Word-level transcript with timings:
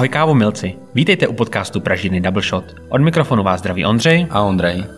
Ahoj 0.00 0.16
kávomilci, 0.16 0.80
vítejte 0.96 1.28
u 1.28 1.36
podcastu 1.36 1.84
Pražiny 1.84 2.24
Double 2.24 2.40
Shot. 2.40 2.64
Od 2.88 3.00
mikrofonu 3.04 3.44
vás 3.44 3.60
zdraví 3.60 3.84
Ondřej 3.84 4.32
a 4.32 4.40
Ondrej. 4.40 4.88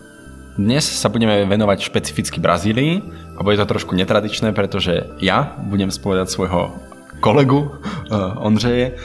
Dnes 0.55 0.87
sa 0.87 1.11
budeme 1.11 1.43
venovať 1.43 1.91
špecificky 1.91 2.39
Brazílii 2.39 3.03
a 3.35 3.43
bude 3.43 3.59
to 3.59 3.67
trošku 3.67 3.99
netradičné, 3.99 4.55
pretože 4.55 5.03
ja 5.19 5.59
budem 5.59 5.91
spovedať 5.91 6.31
svojho 6.31 6.71
kolegu 7.19 7.67
uh, 7.67 8.47
Ondřeje, 8.47 8.95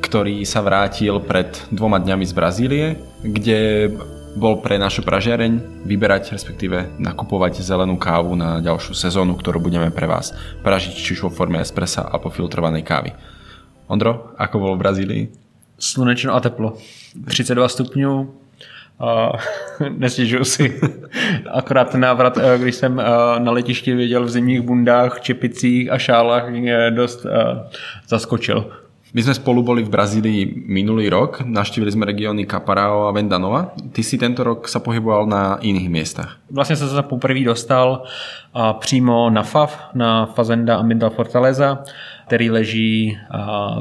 ktorý 0.00 0.40
sa 0.48 0.64
vrátil 0.64 1.20
pred 1.20 1.52
dvoma 1.68 2.00
dňami 2.00 2.24
z 2.24 2.32
Brazílie, 2.32 2.86
kde 3.20 3.92
bol 4.32 4.64
pre 4.64 4.80
našu 4.80 5.04
pražiareň 5.04 5.84
vyberať, 5.84 6.32
respektíve 6.32 6.96
nakupovať 6.96 7.60
zelenú 7.60 8.00
kávu 8.00 8.32
na 8.40 8.64
ďalšiu 8.64 8.96
sezónu, 8.96 9.36
ktorú 9.36 9.60
budeme 9.60 9.92
pre 9.92 10.08
vás 10.08 10.32
pražiť 10.64 10.96
či 10.96 11.12
vo 11.20 11.28
forme 11.28 11.60
espressa 11.60 12.08
a 12.08 12.16
po 12.16 12.32
filtrovanej 12.32 12.88
kávy. 12.88 13.12
Ondro, 13.92 14.32
ako 14.40 14.56
bolo 14.56 14.80
v 14.80 14.84
Brazílii? 14.88 15.41
Slunečno 15.82 16.34
a 16.34 16.40
teplo. 16.40 16.76
32 17.26 17.68
stupňů, 17.68 18.34
a 19.00 19.32
nestěžuju 19.88 20.44
si. 20.44 20.80
Akorát 21.50 21.90
ten 21.90 22.00
návrat, 22.00 22.38
eh, 22.38 22.58
když 22.58 22.74
jsem 22.74 23.00
eh, 23.00 23.04
na 23.38 23.52
letišti 23.52 23.94
viděl 23.94 24.24
v 24.24 24.30
zimních 24.30 24.60
bundách, 24.60 25.20
čepicích 25.20 25.92
a 25.92 25.98
šálách, 25.98 26.48
mě 26.48 26.90
dost 26.90 27.26
eh, 27.26 27.68
zaskočil. 28.08 28.72
My 29.12 29.20
sme 29.20 29.36
spolu 29.36 29.60
boli 29.60 29.84
v 29.84 29.92
Brazílii 29.92 30.64
minulý 30.72 31.12
rok, 31.12 31.44
naštívili 31.44 31.92
sme 31.92 32.08
regióny 32.08 32.48
Caparao 32.48 33.04
a 33.08 33.12
Vendanova. 33.12 33.76
Ty 33.92 34.00
si 34.00 34.16
tento 34.16 34.40
rok 34.40 34.64
sa 34.64 34.80
pohyboval 34.80 35.28
na 35.28 35.60
iných 35.60 35.90
miestach. 35.92 36.40
Vlastně 36.50 36.76
jsem 36.76 36.88
se 36.88 37.02
poprvé 37.02 37.44
dostal 37.44 38.02
přímo 38.78 39.30
na 39.30 39.42
FAF, 39.42 39.92
na 39.94 40.26
Fazenda 40.26 40.76
Ambiental 40.76 41.10
Fortaleza, 41.10 41.84
který 42.26 42.50
leží 42.50 43.18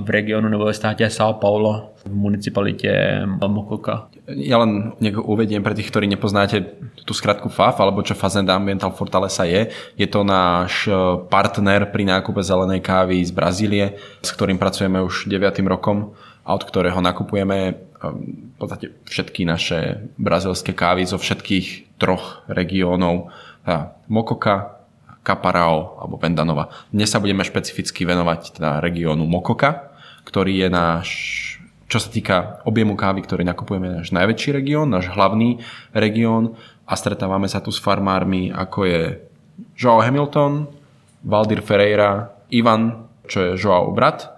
v 0.04 0.10
regionu 0.10 0.50
nebo 0.50 0.66
ve 0.66 0.74
státě 0.74 1.08
São 1.08 1.34
Paulo 1.34 1.90
v 2.06 2.16
municipalitě 2.16 3.22
Mokoka. 3.48 4.08
Ja 4.38 4.62
len 4.62 4.96
uvediem 5.02 5.66
pre 5.66 5.76
tých, 5.76 5.90
ktorí 5.90 6.08
nepoznáte 6.08 6.78
tú 7.04 7.12
skratku 7.12 7.52
FAF, 7.52 7.82
alebo 7.82 8.06
čo 8.06 8.16
Fazenda 8.16 8.56
Ambiental 8.56 8.96
Fortaleza 8.96 9.44
je. 9.44 9.74
Je 9.98 10.08
to 10.08 10.24
náš 10.24 10.88
e, 10.88 10.94
partner 11.28 11.90
pri 11.90 12.08
nákupe 12.08 12.40
zelenej 12.40 12.80
kávy 12.80 13.20
z 13.26 13.32
Brazílie, 13.34 13.86
s 14.22 14.30
ktorým 14.32 14.62
pracujeme 14.62 15.02
už 15.04 15.28
9. 15.28 15.60
rokom 15.68 16.16
a 16.42 16.56
od 16.56 16.64
ktorého 16.64 17.02
nakupujeme 17.04 17.58
e, 17.70 17.74
v 18.52 18.56
podstate 18.62 18.94
všetky 19.10 19.44
naše 19.44 20.08
brazilské 20.16 20.72
kávy 20.72 21.04
zo 21.10 21.20
všetkých 21.20 21.98
troch 22.00 22.46
regiónov. 22.48 23.30
Mokoka, 24.10 24.82
Caparao 25.22 26.02
alebo 26.02 26.18
Vendanova. 26.18 26.74
Dnes 26.90 27.14
sa 27.14 27.22
budeme 27.22 27.46
špecificky 27.46 28.10
venovať 28.10 28.58
teda 28.58 28.82
regiónu 28.82 29.30
Mokoka, 29.30 29.94
ktorý 30.26 30.66
je 30.66 30.70
náš 30.74 31.10
čo 31.92 32.00
sa 32.00 32.08
týka 32.08 32.64
objemu 32.64 32.96
kávy, 32.96 33.20
ktorý 33.28 33.44
nakupujeme, 33.44 34.00
náš 34.00 34.16
najväčší 34.16 34.56
región, 34.56 34.88
náš 34.88 35.12
hlavný 35.12 35.60
región 35.92 36.56
a 36.88 36.96
stretávame 36.96 37.52
sa 37.52 37.60
tu 37.60 37.68
s 37.68 37.84
farmármi, 37.84 38.48
ako 38.48 38.80
je 38.88 39.02
Joao 39.76 40.00
Hamilton, 40.00 40.72
Valdir 41.28 41.60
Ferreira, 41.60 42.32
Ivan, 42.48 43.12
čo 43.28 43.44
je 43.44 43.60
Joao 43.60 43.92
brat 43.92 44.32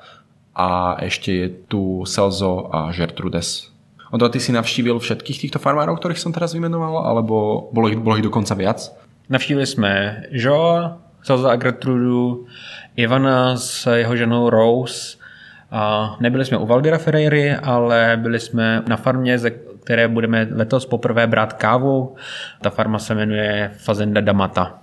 a 0.57 0.97
ešte 1.05 1.29
je 1.29 1.47
tu 1.69 2.01
Celzo 2.09 2.73
a 2.73 2.89
Gertrudes. 2.89 3.69
Odo, 4.09 4.29
ty 4.29 4.41
si 4.41 4.49
navštívil 4.53 4.97
všetkých 4.97 5.41
týchto 5.45 5.61
farmárov, 5.61 5.97
ktorých 5.97 6.21
som 6.21 6.33
teraz 6.33 6.57
vymenoval, 6.57 7.05
alebo 7.05 7.69
bolo 7.69 7.89
ich, 7.89 7.97
bolo 7.97 8.17
ich 8.17 8.25
dokonca 8.25 8.53
viac? 8.57 8.93
Navštívili 9.29 9.65
jsme 9.65 10.23
Joa, 10.33 10.97
Salza 11.23 11.53
a 11.53 11.55
Gertrudu, 11.55 12.45
Ivana 12.97 13.57
s 13.57 13.89
jeho 13.89 14.17
ženou 14.17 14.49
Rose. 14.49 15.22
A 15.73 16.15
nebyli 16.19 16.45
jsme 16.45 16.57
u 16.57 16.65
Valdira 16.65 16.97
Ferreiry, 16.97 17.55
ale 17.55 18.19
byli 18.21 18.39
jsme 18.39 18.83
na 18.87 18.97
farmě, 18.97 19.39
ze 19.39 19.49
které 19.83 20.07
budeme 20.07 20.47
letos 20.51 20.85
poprvé 20.85 21.27
brát 21.27 21.53
kávu. 21.53 22.15
Ta 22.61 22.69
farma 22.69 22.99
se 22.99 23.15
jmenuje 23.15 23.71
Fazenda 23.77 24.21
Damata. 24.21 24.79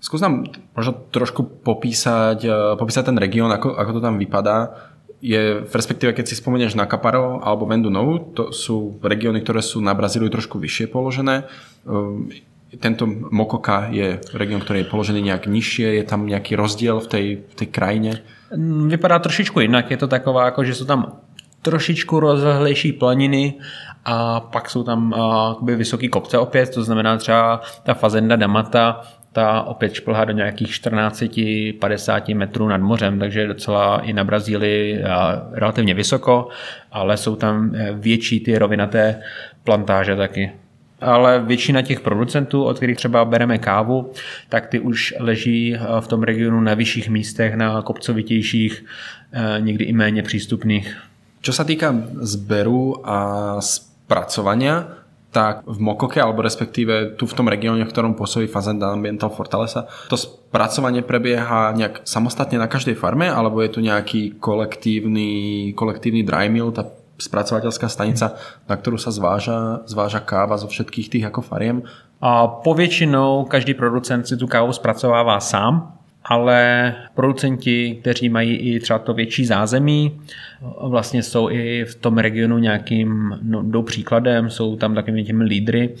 Skús 0.00 0.22
nám 0.22 0.46
možno 0.78 1.10
trošku 1.10 1.42
popísať, 1.42 2.38
eh, 2.46 2.54
popísať 2.78 3.10
ten 3.10 3.18
región, 3.18 3.50
ako, 3.50 3.74
ako 3.74 3.90
to 3.98 4.00
tam 4.00 4.18
vypadá. 4.18 4.70
Je, 5.18 5.66
v 5.66 5.72
respektíve, 5.74 6.14
keď 6.14 6.30
si 6.30 6.38
spomenieš 6.38 6.78
na 6.78 6.86
Caparo 6.86 7.42
alebo 7.42 7.66
Vendu 7.66 7.90
Novu, 7.90 8.22
to 8.38 8.54
sú 8.54 9.02
regióny, 9.02 9.42
ktoré 9.42 9.58
sú 9.58 9.82
na 9.82 9.90
Brazíliu 9.98 10.30
trošku 10.30 10.62
vyššie 10.62 10.86
položené. 10.94 11.42
Tento 12.68 13.08
Mokoka 13.08 13.88
je 13.88 14.20
region, 14.36 14.60
ktorý 14.60 14.84
je 14.84 14.92
položený 14.92 15.20
nejak 15.24 15.48
nižšie, 15.48 15.96
je 15.96 16.04
tam 16.04 16.28
nejaký 16.28 16.52
rozdiel 16.52 17.00
v 17.00 17.08
tej, 17.08 17.26
v 17.48 17.54
tej 17.56 17.68
krajine? 17.72 18.10
Vypadá 18.88 19.18
trošičku 19.18 19.60
jinak, 19.60 19.90
je 19.90 19.96
to 19.96 20.08
taková, 20.08 20.44
jako 20.44 20.64
že 20.64 20.74
jsou 20.74 20.84
tam 20.84 21.16
trošičku 21.62 22.20
rozhlejší 22.20 22.92
planiny 22.92 23.54
a 24.04 24.40
pak 24.40 24.70
jsou 24.70 24.82
tam 24.82 25.12
uh, 25.12 25.68
vysoký 25.76 26.08
kopce 26.08 26.38
opět, 26.38 26.74
to 26.74 26.84
znamená 26.84 27.16
třeba 27.16 27.60
ta 27.82 27.94
Fazenda 27.94 28.36
Damata, 28.36 29.00
ta 29.32 29.62
opět 29.62 29.94
šplhá 29.94 30.24
do 30.24 30.32
nějakých 30.32 30.68
14-50 30.68 32.36
metrů 32.36 32.68
nad 32.68 32.80
mořem, 32.80 33.18
takže 33.18 33.46
docela 33.46 34.00
i 34.00 34.12
na 34.12 34.24
Brazílii 34.24 35.02
relativně 35.52 35.94
vysoko, 35.94 36.48
ale 36.92 37.16
jsou 37.16 37.36
tam 37.36 37.74
e, 37.74 37.92
větší 37.92 38.40
ty 38.40 38.58
rovinaté 38.58 39.22
plantáže 39.64 40.16
taky 40.16 40.52
ale 41.00 41.40
většina 41.40 41.82
těch 41.82 42.00
producentů, 42.00 42.64
od 42.64 42.76
kterých 42.76 42.96
třeba 42.96 43.24
bereme 43.24 43.58
kávu, 43.58 44.12
tak 44.48 44.66
ty 44.66 44.80
už 44.80 45.14
leží 45.18 45.74
eh, 45.74 45.80
v 46.00 46.08
tom 46.08 46.22
regionu 46.22 46.60
na 46.60 46.74
vyšších 46.74 47.08
místech, 47.08 47.54
na 47.54 47.82
kopcovitějších, 47.82 48.84
eh, 49.32 49.60
někdy 49.60 49.84
i 49.84 49.92
méně 49.92 50.22
přístupných. 50.22 50.96
Čo 51.38 51.54
sa 51.54 51.62
týka 51.62 51.94
zberu 52.18 52.98
a 53.06 53.18
spracovania, 53.62 54.98
tak 55.30 55.62
v 55.68 55.78
Mokoke, 55.78 56.18
alebo 56.18 56.42
respektíve 56.42 57.14
tu 57.14 57.28
v 57.28 57.36
tom 57.36 57.46
regióne, 57.46 57.84
v 57.84 57.92
ktorom 57.92 58.16
pôsobí 58.18 58.48
Fazenda 58.48 58.90
Ambiental 58.90 59.28
Fortaleza, 59.30 59.86
to 60.08 60.16
spracovanie 60.16 61.04
prebieha 61.04 61.76
nejak 61.76 62.02
samostatne 62.08 62.58
na 62.58 62.66
každej 62.66 62.96
farme, 62.96 63.28
alebo 63.28 63.60
je 63.60 63.70
tu 63.70 63.80
nejaký 63.84 64.40
kolektívny, 64.40 65.30
kolektívny 65.76 66.24
dry 66.24 66.48
mill, 66.48 66.72
tá 66.72 66.88
spracovateľská 67.18 67.90
stanica, 67.90 68.38
na 68.70 68.74
ktorú 68.78 68.96
sa 68.96 69.10
zváža, 69.10 69.82
zváža 69.90 70.22
káva 70.22 70.56
zo 70.56 70.70
všetkých 70.70 71.10
tých 71.10 71.24
ako 71.26 71.42
fariem? 71.42 71.82
A 72.22 72.46
povětšinou 72.46 73.44
každý 73.44 73.74
producent 73.74 74.26
si 74.26 74.36
tu 74.36 74.46
kávu 74.46 74.72
zpracovává 74.72 75.40
sám, 75.40 75.98
ale 76.24 76.94
producenti, 77.14 77.98
kteří 78.00 78.28
mají 78.28 78.56
i 78.56 78.80
třeba 78.80 78.98
to 78.98 79.14
větší 79.14 79.46
zázemí, 79.46 80.20
vlastně 80.80 81.22
jsou 81.22 81.50
i 81.50 81.84
v 81.84 81.94
tom 81.94 82.18
regionu 82.18 82.58
nějakým 82.58 83.38
no, 83.42 83.62
jdou 83.62 83.82
příkladem, 83.82 84.50
jsou 84.50 84.76
tam 84.76 84.94
takovými 84.94 85.24
těmi 85.24 85.44
lídry, 85.44 85.94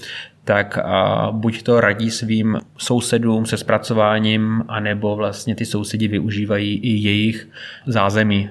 tak 0.44 0.78
a 0.78 1.28
buď 1.32 1.62
to 1.62 1.80
radí 1.80 2.10
svým 2.10 2.58
sousedům 2.78 3.46
se 3.46 3.56
zpracováním, 3.56 4.64
anebo 4.68 5.16
vlastně 5.16 5.54
ty 5.54 5.64
sousedi 5.64 6.08
využívají 6.08 6.74
i 6.74 6.90
jejich 6.90 7.48
zázemí. 7.86 8.50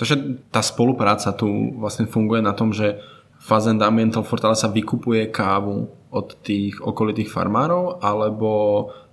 Takže 0.00 0.48
tá 0.48 0.64
spolupráca 0.64 1.28
tu 1.36 1.76
vlastne 1.76 2.08
funguje 2.08 2.40
na 2.40 2.56
tom, 2.56 2.72
že 2.72 2.96
Fazend 3.36 3.84
Ambiental 3.84 4.24
Fortaleza 4.24 4.64
vykupuje 4.72 5.28
kávu 5.28 5.92
od 6.08 6.40
tých 6.40 6.80
okolitých 6.80 7.28
farmárov, 7.28 8.00
alebo 8.00 8.48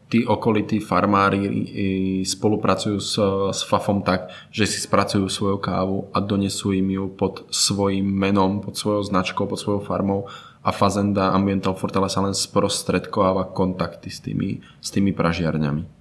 tí 0.07 0.23
okolití 0.23 0.79
farmári 0.79 1.43
spolupracujú 2.23 2.97
s, 3.03 3.19
s 3.51 3.61
FAFom 3.67 3.99
tak, 4.07 4.31
že 4.47 4.63
si 4.63 4.79
spracujú 4.79 5.27
svoju 5.27 5.59
kávu 5.59 6.07
a 6.15 6.23
donesú 6.23 6.71
im 6.71 6.87
ju 6.87 7.11
pod 7.11 7.43
svojím 7.51 8.07
menom, 8.07 8.63
pod 8.63 8.79
svojou 8.79 9.03
značkou, 9.03 9.43
pod 9.43 9.59
svojou 9.59 9.83
farmou 9.83 10.31
a 10.63 10.71
Fazenda 10.71 11.35
Ambiental 11.35 11.75
Fortaleza 11.75 12.23
len 12.23 12.31
sprostredkováva 12.31 13.51
kontakty 13.51 14.07
s 14.07 14.23
tými, 14.23 14.63
s 14.79 14.87
tými 14.87 15.11
pražiarňami. 15.11 15.96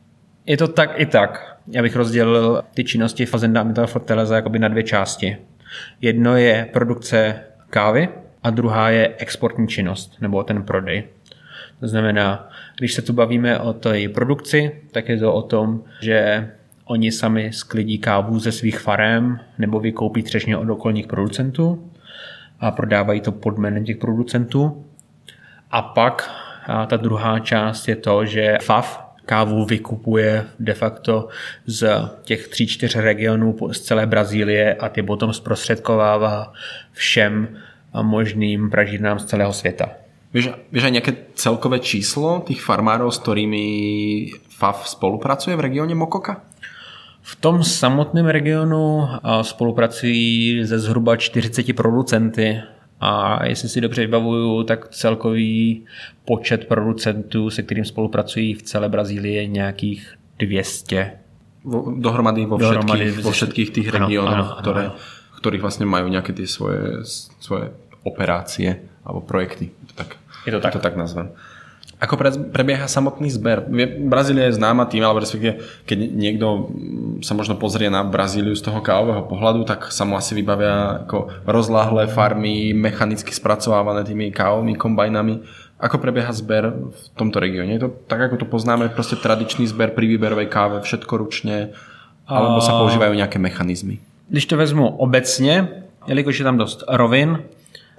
Je 0.47 0.57
to 0.57 0.69
tak 0.69 0.91
i 0.97 1.07
tak 1.07 1.57
já 1.69 1.83
bych 1.83 1.97
rozdělil 1.97 2.63
ty 2.75 2.85
činnosti 2.85 3.27
Fazenda 3.27 3.61
a 3.61 3.65
Metal 3.65 3.87
Fortaleza 3.87 4.37
jakoby 4.37 4.59
na 4.59 4.69
dvě 4.69 4.83
části. 4.83 5.37
Jedno 6.01 6.37
je 6.37 6.69
produkce 6.73 7.41
kávy 7.71 8.09
a 8.43 8.51
druhá 8.51 8.91
je 8.91 9.15
exportní 9.19 9.69
činnost, 9.69 10.17
nebo 10.21 10.43
ten 10.43 10.63
prodej. 10.63 11.05
To 11.81 11.89
znamená, 11.89 12.49
když 12.79 12.95
se 12.95 13.03
tu 13.03 13.13
bavíme 13.13 13.59
o 13.59 13.73
té 13.73 14.09
produkci, 14.09 14.83
tak 14.93 15.09
je 15.09 15.19
to 15.19 15.35
o 15.35 15.43
tom, 15.43 15.83
že 16.01 16.51
oni 16.85 17.13
sami 17.13 17.53
sklidí 17.53 17.99
kávu 17.99 18.39
ze 18.39 18.53
svých 18.53 18.79
farem 18.79 19.41
nebo 19.59 19.81
vykoupí 19.81 20.23
třešně 20.23 20.57
od 20.57 20.71
okolních 20.71 21.07
producentů 21.07 21.91
a 22.61 22.71
prodávají 22.71 23.21
to 23.21 23.33
pod 23.33 23.59
jménem 23.59 23.85
těch 23.85 23.97
producentů. 23.97 24.85
A 25.71 25.83
pak 25.83 26.31
a 26.67 26.87
ta 26.87 26.97
druhá 26.97 27.39
část 27.39 27.89
je 27.89 27.97
to, 27.97 28.25
že 28.25 28.59
FAF, 28.63 29.06
kávu 29.27 29.65
vykupuje 29.65 30.45
de 30.59 30.75
facto 30.75 31.29
z 31.67 32.11
těch 32.23 32.49
tří, 32.49 32.67
čtyř 32.67 32.97
regionů 32.97 33.57
z 33.73 33.81
celé 33.81 34.07
Brazílie 34.07 34.75
a 34.75 34.89
ty 34.89 35.03
potom 35.03 35.33
zprostředkovává 35.33 36.53
všem 36.93 37.49
možným 38.03 38.71
pražírnám 38.71 39.19
z 39.19 39.25
celého 39.25 39.53
světa. 39.53 39.89
Víš, 40.35 40.53
víš 40.73 40.85
aj 40.85 40.93
nejaké 40.93 41.13
celkové 41.33 41.81
číslo 41.81 42.45
tých 42.45 42.61
farmárov, 42.61 43.09
s 43.09 43.23
ktorými 43.25 43.65
FAF 44.53 44.85
spolupracuje 44.85 45.57
v 45.57 45.65
regióne 45.65 45.97
Mokoka? 45.97 46.45
V 47.25 47.35
tom 47.41 47.65
samotném 47.65 48.27
regionu 48.27 49.09
spolupracují 49.43 50.61
ze 50.65 50.79
zhruba 50.79 51.17
40 51.17 51.73
producenty 51.73 52.61
a 53.01 53.45
jestli 53.47 53.69
si 53.69 53.81
dobře 53.81 54.01
vybavuju, 54.01 54.63
tak 54.63 54.89
celkový 54.89 55.85
počet 56.25 56.69
producentů, 56.69 57.51
se 57.51 57.63
kterým 57.63 57.85
spolupracují 57.85 58.55
v 58.55 58.63
celé 58.63 58.89
Brazílii 58.89 59.35
je 59.35 59.47
nějakých 59.47 60.15
200. 60.39 61.13
Dohromady 61.97 62.47
vo 62.47 62.59
všetkých, 62.59 62.75
Dohromady 62.75 63.11
vo 63.11 63.31
všetkých 63.31 63.71
tých 63.71 63.89
regiónoch, 63.91 64.61
ktoré, 64.61 64.91
ktorých 65.43 65.63
vlastne 65.63 65.87
majú 65.87 66.07
nejaké 66.09 66.31
tie 66.31 66.47
svoje, 66.47 67.03
svoje 67.43 67.75
operácie 68.07 68.87
alebo 69.03 69.21
projekty. 69.21 69.75
Tak, 69.99 70.15
je 70.47 70.53
to 70.55 70.61
tak. 70.63 70.73
To 70.73 70.79
tak 70.79 70.95
nazvem. 70.95 71.35
Ako 71.97 72.21
prebieha 72.53 72.85
samotný 72.85 73.33
zber? 73.33 73.65
Brazília 74.05 74.53
je 74.53 74.61
známa 74.61 74.85
tým, 74.85 75.01
alebo 75.01 75.25
respektíve, 75.25 75.65
keď 75.89 75.99
niekto 76.13 76.69
sa 77.25 77.33
možno 77.33 77.57
pozrie 77.57 77.89
na 77.89 78.05
Brazíliu 78.05 78.53
z 78.53 78.69
toho 78.69 78.85
kávového 78.85 79.25
pohľadu, 79.25 79.65
tak 79.65 79.89
sa 79.89 80.05
mu 80.05 80.13
asi 80.21 80.37
vybavia 80.37 81.09
ako 81.09 81.33
rozláhlé 81.49 82.05
farmy, 82.13 82.77
mechanicky 82.77 83.33
spracovávané 83.33 84.05
tými 84.05 84.29
kávovými 84.29 84.77
kombajnami. 84.77 85.41
Ako 85.81 85.97
prebieha 85.97 86.33
zber 86.37 86.69
v 86.73 87.03
tomto 87.17 87.41
regióne? 87.41 87.81
Je 87.81 87.89
to 87.89 87.91
tak, 88.09 88.21
ako 88.29 88.45
to 88.45 88.47
poznáme, 88.49 88.93
proste 88.93 89.17
tradičný 89.17 89.65
zber 89.65 89.97
pri 89.97 90.05
výberovej 90.05 90.53
káve, 90.53 90.85
všetko 90.85 91.13
ručne, 91.17 91.73
alebo 92.29 92.61
sa 92.61 92.77
používajú 92.77 93.17
nejaké 93.17 93.41
mechanizmy? 93.41 94.05
Když 94.29 94.47
to 94.47 94.57
vezmu 94.57 94.89
obecně, 94.89 95.69
jelikož 96.07 96.39
je 96.39 96.45
tam 96.45 96.59
dost 96.59 96.85
rovin, 96.89 97.39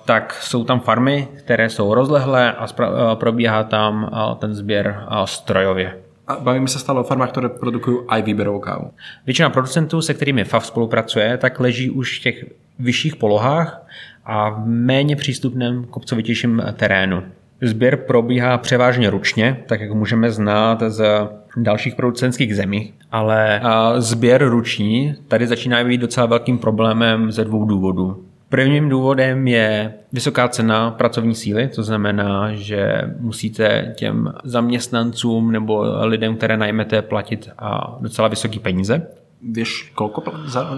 tak 0.08 0.38
jsou 0.42 0.64
tam 0.64 0.80
farmy, 0.80 1.28
které 1.38 1.70
jsou 1.70 1.94
rozlehlé 1.94 2.54
a 2.54 2.68
probíhá 3.16 3.64
tam 3.64 4.12
ten 4.40 4.54
sběr 4.54 5.04
strojově. 5.26 5.98
A 6.28 6.36
bavíme 6.36 6.68
se 6.68 6.80
stále 6.80 7.00
o 7.00 7.04
farmách, 7.04 7.30
které 7.32 7.50
produkují 7.50 7.98
i 8.10 8.22
výběrovou 8.22 8.60
kávu. 8.60 8.92
Většina 9.26 9.50
producentů, 9.50 10.02
se 10.02 10.14
kterými 10.14 10.44
FAV 10.44 10.66
spolupracuje, 10.66 11.38
tak 11.38 11.60
leží 11.60 11.90
už 11.90 12.20
v 12.20 12.24
těch 12.24 12.46
vyšších 12.80 13.16
polohách 13.16 13.86
a 14.26 14.50
v 14.50 14.66
méně 14.66 15.16
přístupném 15.16 15.86
kopcovitějším 15.86 16.64
terénu. 16.74 17.24
Sběr 17.62 17.98
probíhá 17.98 18.58
převážně 18.58 19.10
ručně, 19.10 19.58
tak 19.66 19.82
jak 19.82 19.92
můžeme 19.92 20.32
znát 20.32 20.84
z 20.88 21.30
dalších 21.58 21.96
producentských 21.96 22.56
zemí, 22.56 22.94
ale 23.12 23.62
sběr 23.98 24.50
ruční 24.50 25.16
tady 25.28 25.48
začíná 25.48 25.84
být 25.84 26.02
docela 26.02 26.26
velkým 26.26 26.58
problémem 26.58 27.32
ze 27.32 27.46
dvou 27.46 27.66
důvodů. 27.66 28.24
Prvním 28.50 28.90
důvodem 28.90 29.48
je 29.48 29.94
vysoká 30.14 30.48
cena 30.48 30.92
pracovní 30.92 31.36
síly, 31.36 31.68
to 31.68 31.84
znamená, 31.84 32.54
že 32.54 33.02
musíte 33.20 33.94
těm 33.98 34.34
zaměstnancům 34.44 35.52
nebo 35.52 35.86
lidem, 36.06 36.36
které 36.38 36.58
najmete, 36.58 37.02
platit 37.02 37.50
a 37.60 37.98
docela 38.02 38.28
vysoké 38.28 38.60
peníze. 38.60 39.08
Víš, 39.42 39.92
kolko 39.96 40.24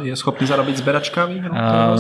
je 0.02 0.16
schopný 0.16 0.48
zarobit 0.48 0.78
sběrač 0.78 1.10
kávy? 1.10 1.44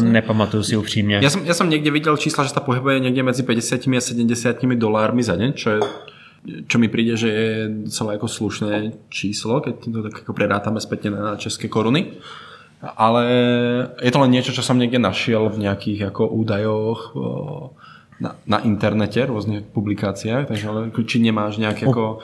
Nepamatuju 0.01 0.63
si 0.63 0.77
upřímně. 0.77 1.19
Já 1.23 1.29
jsem, 1.29 1.45
já 1.45 1.53
jsem 1.53 1.69
někde 1.69 1.91
viděl 1.91 2.17
čísla, 2.17 2.43
že 2.43 2.49
se 2.49 2.59
pohybuje 2.59 2.99
někde 2.99 3.23
mezi 3.23 3.43
50 3.43 3.81
a 3.97 4.01
70 4.01 4.65
dolármi 4.65 5.23
za 5.23 5.35
den, 5.35 5.53
čo 5.53 5.69
je 5.69 5.79
čo 6.67 6.79
mi 6.79 6.87
príde, 6.87 7.17
že 7.17 7.29
je 7.29 7.69
docela 7.69 8.13
jako 8.13 8.27
slušné 8.27 8.91
číslo, 9.09 9.61
keď 9.61 9.75
to 9.93 10.03
tak 10.03 10.13
jako 10.23 10.33
prerátame 10.33 10.81
spätne 10.81 11.11
na 11.11 11.35
české 11.35 11.67
koruny. 11.67 12.15
Ale 12.79 13.23
je 14.01 14.11
to 14.11 14.19
len 14.23 14.31
niečo, 14.31 14.55
čo 14.55 14.63
som 14.63 14.79
niekde 14.79 15.03
našiel 15.03 15.51
v 15.51 15.67
nejakých 15.67 16.15
ako 16.15 16.31
údajoch 16.31 17.11
na, 18.19 18.35
na 18.47 18.59
internete, 18.63 19.23
rôznych 19.25 19.63
publikáciách, 19.71 20.47
takže 20.47 20.67
ale 20.67 20.91
či 21.05 21.19
nemáš 21.19 21.57
nějak 21.57 21.81
jako... 21.81 22.19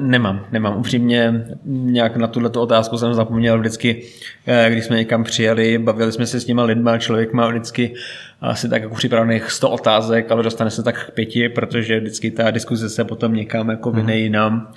Nemám, 0.00 0.46
nemám. 0.52 0.76
Upřímně 0.76 1.46
nějak 1.64 2.16
na 2.16 2.26
tuhle 2.26 2.50
otázku 2.50 2.98
jsem 2.98 3.14
zapomněl 3.14 3.58
vždycky, 3.58 4.02
eh, 4.46 4.68
když 4.70 4.84
jsme 4.84 4.96
někam 4.96 5.24
přijeli, 5.24 5.78
bavili 5.78 6.12
jsme 6.12 6.26
se 6.26 6.40
s 6.40 6.44
těma 6.44 6.62
lidma, 6.62 6.98
člověk 6.98 7.32
má 7.32 7.48
vždycky 7.48 7.94
asi 8.40 8.68
tak 8.68 8.82
jako 8.82 8.94
připravených 8.94 9.50
100 9.50 9.70
otázek, 9.70 10.30
ale 10.30 10.42
dostane 10.42 10.70
se 10.70 10.82
tak 10.82 11.06
k 11.06 11.14
pěti, 11.14 11.48
protože 11.48 12.00
vždycky 12.00 12.30
ta 12.30 12.50
diskuze 12.50 12.90
se 12.90 13.04
potom 13.04 13.34
někam 13.34 13.68
jako 13.68 13.90
vyne 13.90 14.16
jinam. 14.16 14.68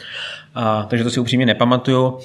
A, 0.56 0.84
takže 0.90 1.04
to 1.04 1.10
si 1.10 1.20
upřímně 1.20 1.46
nepamatuju 1.46 2.18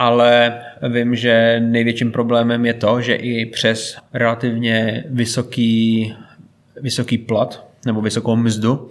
ale 0.00 0.60
vím, 0.88 1.14
že 1.14 1.60
největším 1.64 2.12
problémem 2.12 2.66
je 2.66 2.74
to, 2.74 3.00
že 3.00 3.14
i 3.14 3.46
přes 3.46 3.96
relativně 4.12 5.04
vysoký, 5.08 6.14
vysoký 6.80 7.18
plat 7.18 7.66
nebo 7.86 8.00
vysokou 8.00 8.36
mzdu, 8.36 8.90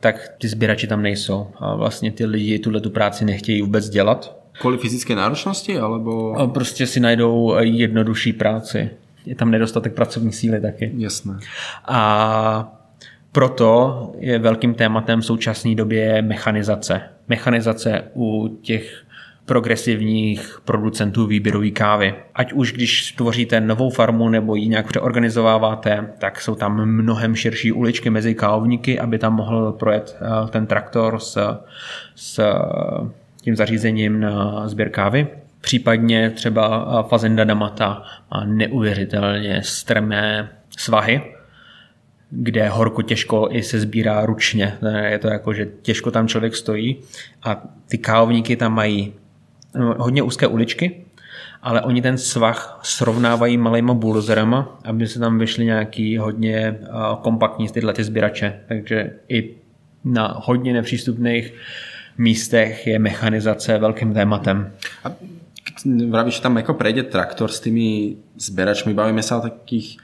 tak 0.00 0.32
ty 0.38 0.48
sběrači 0.48 0.86
tam 0.86 1.02
nejsou 1.02 1.46
a 1.58 1.74
vlastně 1.74 2.12
ty 2.12 2.26
lidi 2.26 2.58
tuhle 2.58 2.80
tu 2.80 2.90
práci 2.90 3.24
nechtějí 3.24 3.62
vůbec 3.62 3.88
dělat. 3.88 4.36
Kvůli 4.60 4.78
fyzické 4.78 5.14
náročnosti? 5.14 5.78
Alebo... 5.78 6.34
A 6.34 6.46
prostě 6.46 6.86
si 6.86 7.00
najdou 7.00 7.56
jednodušší 7.60 8.32
práci. 8.32 8.90
Je 9.26 9.34
tam 9.34 9.50
nedostatek 9.50 9.94
pracovní 9.94 10.32
síly 10.32 10.60
taky. 10.60 10.92
Jasné. 10.96 11.38
A 11.84 12.80
proto 13.32 14.12
je 14.18 14.38
velkým 14.38 14.74
tématem 14.74 15.20
v 15.20 15.26
současné 15.26 15.74
době 15.74 16.22
mechanizace. 16.22 17.00
Mechanizace 17.28 18.02
u 18.14 18.58
těch 18.62 19.04
progresivních 19.46 20.60
producentů 20.64 21.26
výběrové 21.26 21.70
kávy. 21.70 22.14
Ať 22.34 22.52
už 22.52 22.72
když 22.72 23.12
tvoříte 23.12 23.60
novou 23.60 23.90
farmu 23.90 24.28
nebo 24.28 24.54
ji 24.54 24.68
nějak 24.68 24.86
přeorganizováváte, 24.86 26.12
tak 26.18 26.40
jsou 26.40 26.54
tam 26.54 26.86
mnohem 26.86 27.36
širší 27.36 27.72
uličky 27.72 28.10
mezi 28.10 28.34
kávovníky, 28.34 29.00
aby 29.00 29.18
tam 29.18 29.34
mohl 29.34 29.72
projet 29.72 30.16
eh, 30.20 30.50
ten 30.50 30.66
traktor 30.66 31.18
s, 31.18 31.58
s 32.14 32.54
tím 33.42 33.56
zařízením 33.56 34.20
na 34.20 34.68
sběr 34.68 34.90
kávy. 34.90 35.26
Případně 35.60 36.30
třeba 36.30 36.86
eh, 37.00 37.08
Fazenda 37.08 37.44
Damata 37.44 38.02
má 38.30 38.44
neuvěřitelně 38.44 39.62
strmé 39.62 40.48
svahy, 40.78 41.22
kde 42.30 42.68
horko 42.68 43.02
těžko 43.02 43.48
i 43.50 43.62
se 43.62 43.80
sbírá 43.80 44.26
ručně. 44.26 44.78
Je 45.06 45.18
to 45.18 45.28
jako, 45.28 45.52
že 45.52 45.68
těžko 45.82 46.10
tam 46.10 46.28
člověk 46.28 46.56
stojí 46.56 46.96
a 47.42 47.62
ty 47.88 47.98
kávovníky 47.98 48.56
tam 48.56 48.74
mají 48.74 49.12
hodně 49.78 50.22
úzké 50.22 50.46
uličky, 50.46 51.04
ale 51.62 51.82
oni 51.82 52.02
ten 52.02 52.18
svah 52.18 52.80
srovnávají 52.82 53.56
malýma 53.56 53.94
bulldozerama, 53.94 54.78
aby 54.84 55.06
se 55.06 55.18
tam 55.18 55.38
vyšly 55.38 55.64
nějaký 55.64 56.18
hodně 56.18 56.78
kompaktní 57.22 57.68
tyhle 57.68 57.92
ty 57.92 58.04
sběrače. 58.04 58.60
Takže 58.68 59.10
i 59.28 59.50
na 60.04 60.40
hodně 60.42 60.72
nepřístupných 60.72 61.54
místech 62.18 62.86
je 62.86 62.98
mechanizace 62.98 63.78
velkým 63.78 64.14
tématem. 64.14 64.72
A 65.04 65.12
vravíš, 66.08 66.34
že 66.34 66.42
tam 66.42 66.56
jako 66.56 66.74
prejde 66.74 67.02
traktor 67.02 67.50
s 67.50 67.60
tými 67.60 68.16
zberačmi, 68.36 68.94
bavíme 68.94 69.22
se 69.22 69.34
o 69.34 69.40
takých 69.40 69.96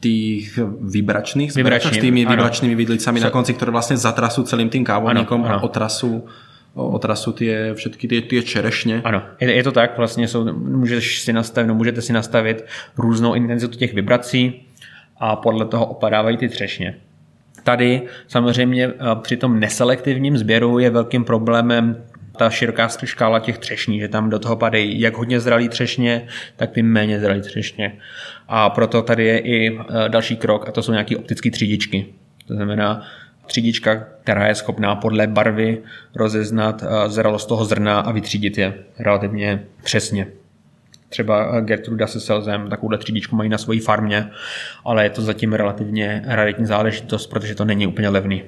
tých 0.00 0.58
vybračných 0.80 1.52
zberačov 1.52 1.96
s 1.96 1.98
tými 1.98 2.28
vybračnými 2.28 2.76
vidlicami 2.76 3.24
na 3.24 3.32
konci, 3.32 3.56
ktoré 3.56 3.72
vlastne 3.72 3.96
zatrasú 3.96 4.44
celým 4.44 4.68
tým 4.68 4.84
kávovníkom 4.84 5.48
a 5.48 5.64
otrasú 5.64 6.28
otrasu 6.74 7.32
ty 7.32 7.56
všetky 7.74 8.08
ty, 8.08 8.22
ty 8.22 8.42
čerešně. 8.42 9.00
Ano, 9.04 9.22
je, 9.40 9.54
je 9.54 9.62
to 9.62 9.72
tak, 9.72 9.96
vlastně 9.98 10.28
jsou, 10.28 10.52
můžeš 10.52 11.20
si 11.20 11.32
nastavit, 11.32 11.68
no, 11.68 11.74
můžete 11.74 12.02
si 12.02 12.12
nastavit 12.12 12.64
různou 12.98 13.34
intenzitu 13.34 13.78
těch 13.78 13.94
vibrací 13.94 14.62
a 15.16 15.36
podle 15.36 15.66
toho 15.66 15.86
opadávají 15.86 16.36
ty 16.36 16.48
třešně. 16.48 16.94
Tady 17.62 18.02
samozřejmě 18.28 18.86
eh, 18.86 18.92
při 19.22 19.36
tom 19.36 19.60
neselektivním 19.60 20.38
sběru 20.38 20.78
je 20.78 20.90
velkým 20.90 21.24
problémem 21.24 22.04
ta 22.36 22.50
široká 22.50 22.88
škála 23.04 23.38
těch 23.38 23.58
třešní, 23.58 24.00
že 24.00 24.08
tam 24.08 24.30
do 24.30 24.38
toho 24.38 24.56
padají 24.56 25.00
jak 25.00 25.16
hodně 25.16 25.40
zralý 25.40 25.68
třešně, 25.68 26.26
tak 26.56 26.70
ty 26.70 26.82
méně 26.82 27.20
zralý 27.20 27.40
třešně. 27.40 27.98
A 28.48 28.70
proto 28.70 29.02
tady 29.02 29.24
je 29.24 29.38
i 29.38 29.78
eh, 29.78 30.08
další 30.08 30.36
krok 30.36 30.68
a 30.68 30.72
to 30.72 30.82
jsou 30.82 30.92
nějaké 30.92 31.16
optické 31.16 31.50
třídičky. 31.50 32.06
To 32.48 32.54
znamená, 32.54 33.02
třídička, 33.46 33.94
která 34.22 34.46
je 34.46 34.54
schopná 34.54 34.96
podle 34.96 35.26
barvy 35.26 35.82
rozeznat 36.14 36.82
eh, 36.82 37.10
zralost 37.10 37.48
toho 37.48 37.64
zrna 37.64 38.00
a 38.00 38.12
vytřídit 38.12 38.58
je 38.58 38.74
relativně 38.98 39.64
přesně. 39.82 40.26
Třeba 41.08 41.58
eh, 41.58 41.62
Gertruda 41.62 42.06
se 42.06 42.20
Selzem 42.20 42.68
takovouhle 42.68 42.98
třídičku 42.98 43.36
mají 43.36 43.50
na 43.50 43.58
své 43.58 43.80
farmě, 43.80 44.30
ale 44.84 45.04
je 45.04 45.10
to 45.10 45.22
zatím 45.22 45.52
relativně 45.52 46.22
raritní 46.26 46.66
záležitost, 46.66 47.26
protože 47.26 47.54
to 47.54 47.64
není 47.64 47.86
úplně 47.86 48.08
levný. 48.08 48.42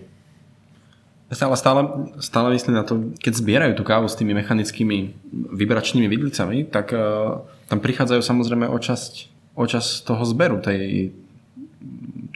Ale 1.26 1.56
stále, 1.56 1.88
stále 2.22 2.54
myslím 2.54 2.74
na 2.78 2.86
to, 2.86 3.02
keď 3.18 3.34
zbierajú 3.34 3.74
tú 3.74 3.82
kávu 3.82 4.06
s 4.06 4.14
tými 4.14 4.30
mechanickými 4.30 5.10
vybračnými 5.58 6.06
vidlicami, 6.06 6.62
tak 6.70 6.94
uh, 6.94 7.42
tam 7.66 7.82
prichádzajú 7.82 8.22
samozrejme 8.22 8.70
o 8.70 8.78
časť, 8.78 9.12
o 9.58 9.66
časť 9.66 10.06
toho 10.06 10.22
zberu 10.22 10.62
tej, 10.62 11.10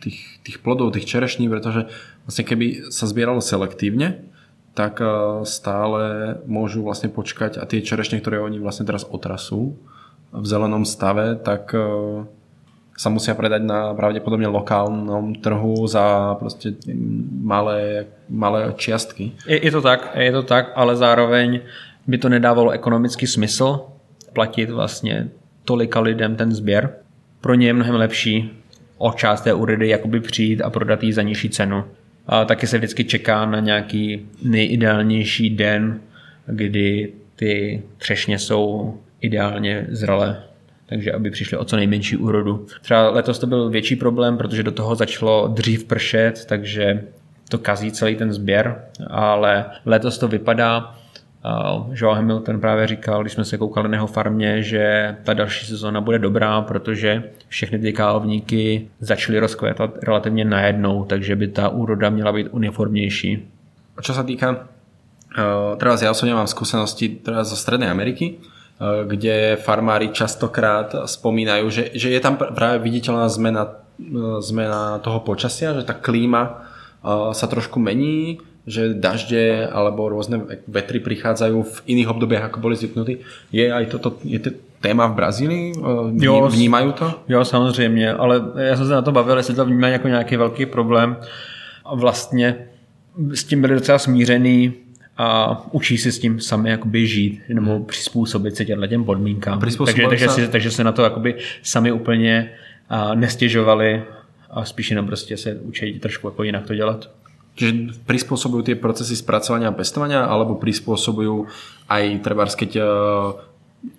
tých, 0.03 0.43
tých 0.43 0.59
plodov, 0.59 0.91
tých 0.91 1.07
čerešní, 1.07 1.47
pretože 1.47 1.87
vlastne 2.31 2.47
keby 2.47 2.95
sa 2.95 3.11
zbieralo 3.11 3.43
selektívne, 3.43 4.23
tak 4.79 5.03
eh, 5.03 5.11
stále 5.43 6.39
môžu 6.47 6.87
vlastne 6.87 7.11
počkať 7.11 7.59
a 7.59 7.67
tie 7.67 7.83
čerešne, 7.83 8.23
ktoré 8.23 8.39
oni 8.39 8.63
vlastne 8.63 8.87
teraz 8.87 9.03
otrasú 9.03 9.75
v 10.31 10.47
zelenom 10.47 10.87
stave, 10.87 11.35
tak 11.43 11.75
eh, 11.75 11.83
sa 12.95 13.09
musia 13.11 13.35
predať 13.35 13.67
na 13.67 13.97
pravdepodobne 13.97 14.47
lokálnom 14.47 15.35
trhu 15.41 15.89
za 15.89 16.37
prostě 16.39 16.77
malé, 17.43 18.07
malé 18.29 18.77
čiastky. 18.77 19.33
Je, 19.49 19.57
je 19.65 19.73
to 19.73 19.81
tak, 19.81 20.13
je 20.15 20.33
to 20.33 20.43
tak, 20.43 20.77
ale 20.77 20.97
zároveň 20.97 21.61
by 22.07 22.19
to 22.19 22.29
nedávalo 22.29 22.71
ekonomický 22.71 23.27
smysl 23.27 23.81
platit 24.33 24.71
vlastně 24.71 25.29
tolika 25.65 26.01
lidem 26.01 26.37
ten 26.37 26.53
sběr. 26.53 26.95
Pro 27.41 27.55
ně 27.55 27.67
je 27.67 27.73
mnohem 27.73 27.95
lepší 27.95 28.51
o 28.99 29.13
část 29.13 29.41
té 29.41 29.55
úrydy 29.55 29.89
jakoby 29.89 30.21
přijít 30.21 30.63
a 30.63 30.71
prodat 30.71 31.03
ji 31.03 31.13
za 31.13 31.23
nižší 31.23 31.51
cenu. 31.51 31.85
A 32.27 32.45
taky 32.45 32.67
se 32.67 32.79
vždycky 32.79 33.05
čeká 33.05 33.47
na 33.47 33.61
nějaký 33.61 34.27
nejideálnější 34.43 35.51
den, 35.51 36.01
kdy 36.47 37.13
ty 37.37 37.83
třešně 37.99 38.39
jsou 38.39 38.99
ideálně 39.21 39.87
zralé 39.91 40.43
takže 40.91 41.13
aby 41.13 41.31
přišli 41.31 41.57
o 41.57 41.65
co 41.65 41.77
nejmenší 41.77 42.17
úrodu. 42.17 42.67
Třeba 42.83 43.11
letos 43.11 43.39
to 43.39 43.47
byl 43.47 43.71
větší 43.71 43.97
problém, 43.97 44.37
protože 44.37 44.63
do 44.63 44.73
toho 44.73 44.95
začalo 44.95 45.49
dřív 45.49 45.85
pršet, 45.85 46.45
takže 46.49 47.05
to 47.49 47.59
kazí 47.59 47.93
celý 47.93 48.17
ten 48.17 48.33
sběr, 48.33 48.85
ale 49.07 49.65
letos 49.87 50.19
to 50.19 50.29
vypadá, 50.29 50.99
Joe 51.93 52.17
Hamilton 52.17 52.61
právě 52.61 52.87
říkal, 52.87 53.23
když 53.23 53.33
jsme 53.33 53.45
se 53.45 53.59
koukali 53.59 53.89
na 53.89 53.95
jeho 53.95 54.07
farmě, 54.07 54.63
že 54.63 55.17
ta 55.25 55.35
další 55.35 55.67
sezóna 55.67 56.01
bude 56.01 56.19
dobrá, 56.19 56.61
protože 56.61 57.23
všechny 57.49 57.79
ty 57.79 57.93
kávovníky 57.93 58.89
začaly 59.01 59.39
rozkvétat 59.39 59.91
relativně 60.03 60.45
najednou, 60.45 61.05
takže 61.05 61.37
by 61.37 61.49
ta 61.49 61.69
úroda 61.69 62.11
měla 62.11 62.33
být 62.33 62.49
uniformnější. 62.51 63.49
A 63.97 64.03
čo 64.05 64.17
sa 64.17 64.25
týka, 64.25 64.69
uh, 65.37 65.77
teraz 65.77 66.01
ja 66.01 66.09
osobne 66.09 66.33
mám 66.33 66.49
skúsenosti 66.49 67.21
teraz 67.21 67.53
zo 67.53 67.57
Strednej 67.57 67.93
Ameriky, 67.93 68.41
uh, 68.41 69.05
kde 69.05 69.61
farmári 69.61 70.09
častokrát 70.09 71.05
spomínajú, 71.05 71.69
že, 71.69 71.85
že 71.93 72.09
je 72.09 72.21
tam 72.21 72.37
práve 72.37 72.81
viditeľná 72.81 73.29
zmena, 73.29 73.65
uh, 73.69 74.41
zmena 74.41 75.01
toho 75.05 75.21
počasia, 75.21 75.77
že 75.77 75.85
tá 75.85 75.93
klíma 75.93 76.69
sa 77.33 77.47
trošku 77.49 77.81
mení, 77.81 78.45
že 78.67 78.95
dažde 78.95 79.69
alebo 79.73 80.09
rôzne 80.09 80.45
vetry 80.69 81.01
prichádzajú 81.01 81.57
v 81.63 81.77
iných 81.87 82.09
obdobiach, 82.13 82.45
ako 82.53 82.61
boli 82.61 82.77
zvyknutí. 82.77 83.25
Je 83.53 83.73
aj 83.73 83.85
toto 83.89 84.21
je 84.25 84.39
to 84.39 84.51
téma 84.81 85.07
v 85.07 85.15
Brazílii? 85.15 85.73
Jo, 86.21 86.49
Vnímají 86.49 86.93
to? 86.93 87.15
Jo, 87.29 87.45
samozřejmě, 87.45 88.13
ale 88.13 88.43
já 88.57 88.77
jsem 88.77 88.87
se 88.87 88.93
na 88.93 89.03
to 89.03 89.13
bavil, 89.13 89.37
jestli 89.37 89.55
to 89.55 89.65
vnímají 89.65 89.93
jako 89.93 90.09
nějaký 90.09 90.37
velký 90.37 90.67
problém. 90.67 91.17
A 91.85 91.95
vlastně 91.95 92.57
s 93.35 93.45
tím 93.45 93.61
byli 93.61 93.75
docela 93.75 93.99
smířený 93.99 94.73
a 95.17 95.61
učí 95.73 95.99
si 95.99 96.13
s 96.13 96.19
tím 96.19 96.41
sami 96.41 96.71
jakoby 96.71 97.07
žít 97.07 97.41
nebo 97.49 97.75
hmm. 97.75 97.85
přizpůsobit 97.85 98.57
se 98.57 98.65
těmhle 98.65 98.89
těm 98.89 99.05
podmínkám. 99.05 99.61
Takže, 99.61 100.07
takže, 100.09 100.29
se... 100.29 100.35
si, 100.35 100.49
takže 100.49 100.71
se 100.71 100.85
na 100.85 100.93
to 100.93 101.03
jakoby 101.03 101.35
sami 101.63 101.93
úplně 101.93 102.51
nestěžovali 103.15 104.03
a 104.51 104.65
spíš 104.65 104.91
jenom 104.91 105.07
prostě 105.07 105.37
se 105.37 105.55
učí 105.55 106.01
trošku 106.01 106.27
jako 106.27 106.43
jinak 106.43 106.67
to 106.67 106.75
dělat. 106.75 107.11
Čiže 107.57 108.03
prispôsobujú 108.07 108.73
tie 108.73 108.77
procesy 108.79 109.19
spracovania 109.19 109.69
a 109.69 109.77
pestovania 109.77 110.25
alebo 110.25 110.57
prispôsobujú 110.57 111.51
aj 111.91 112.05
trebárs, 112.23 112.55
keď 112.57 112.71
e, 112.79 112.83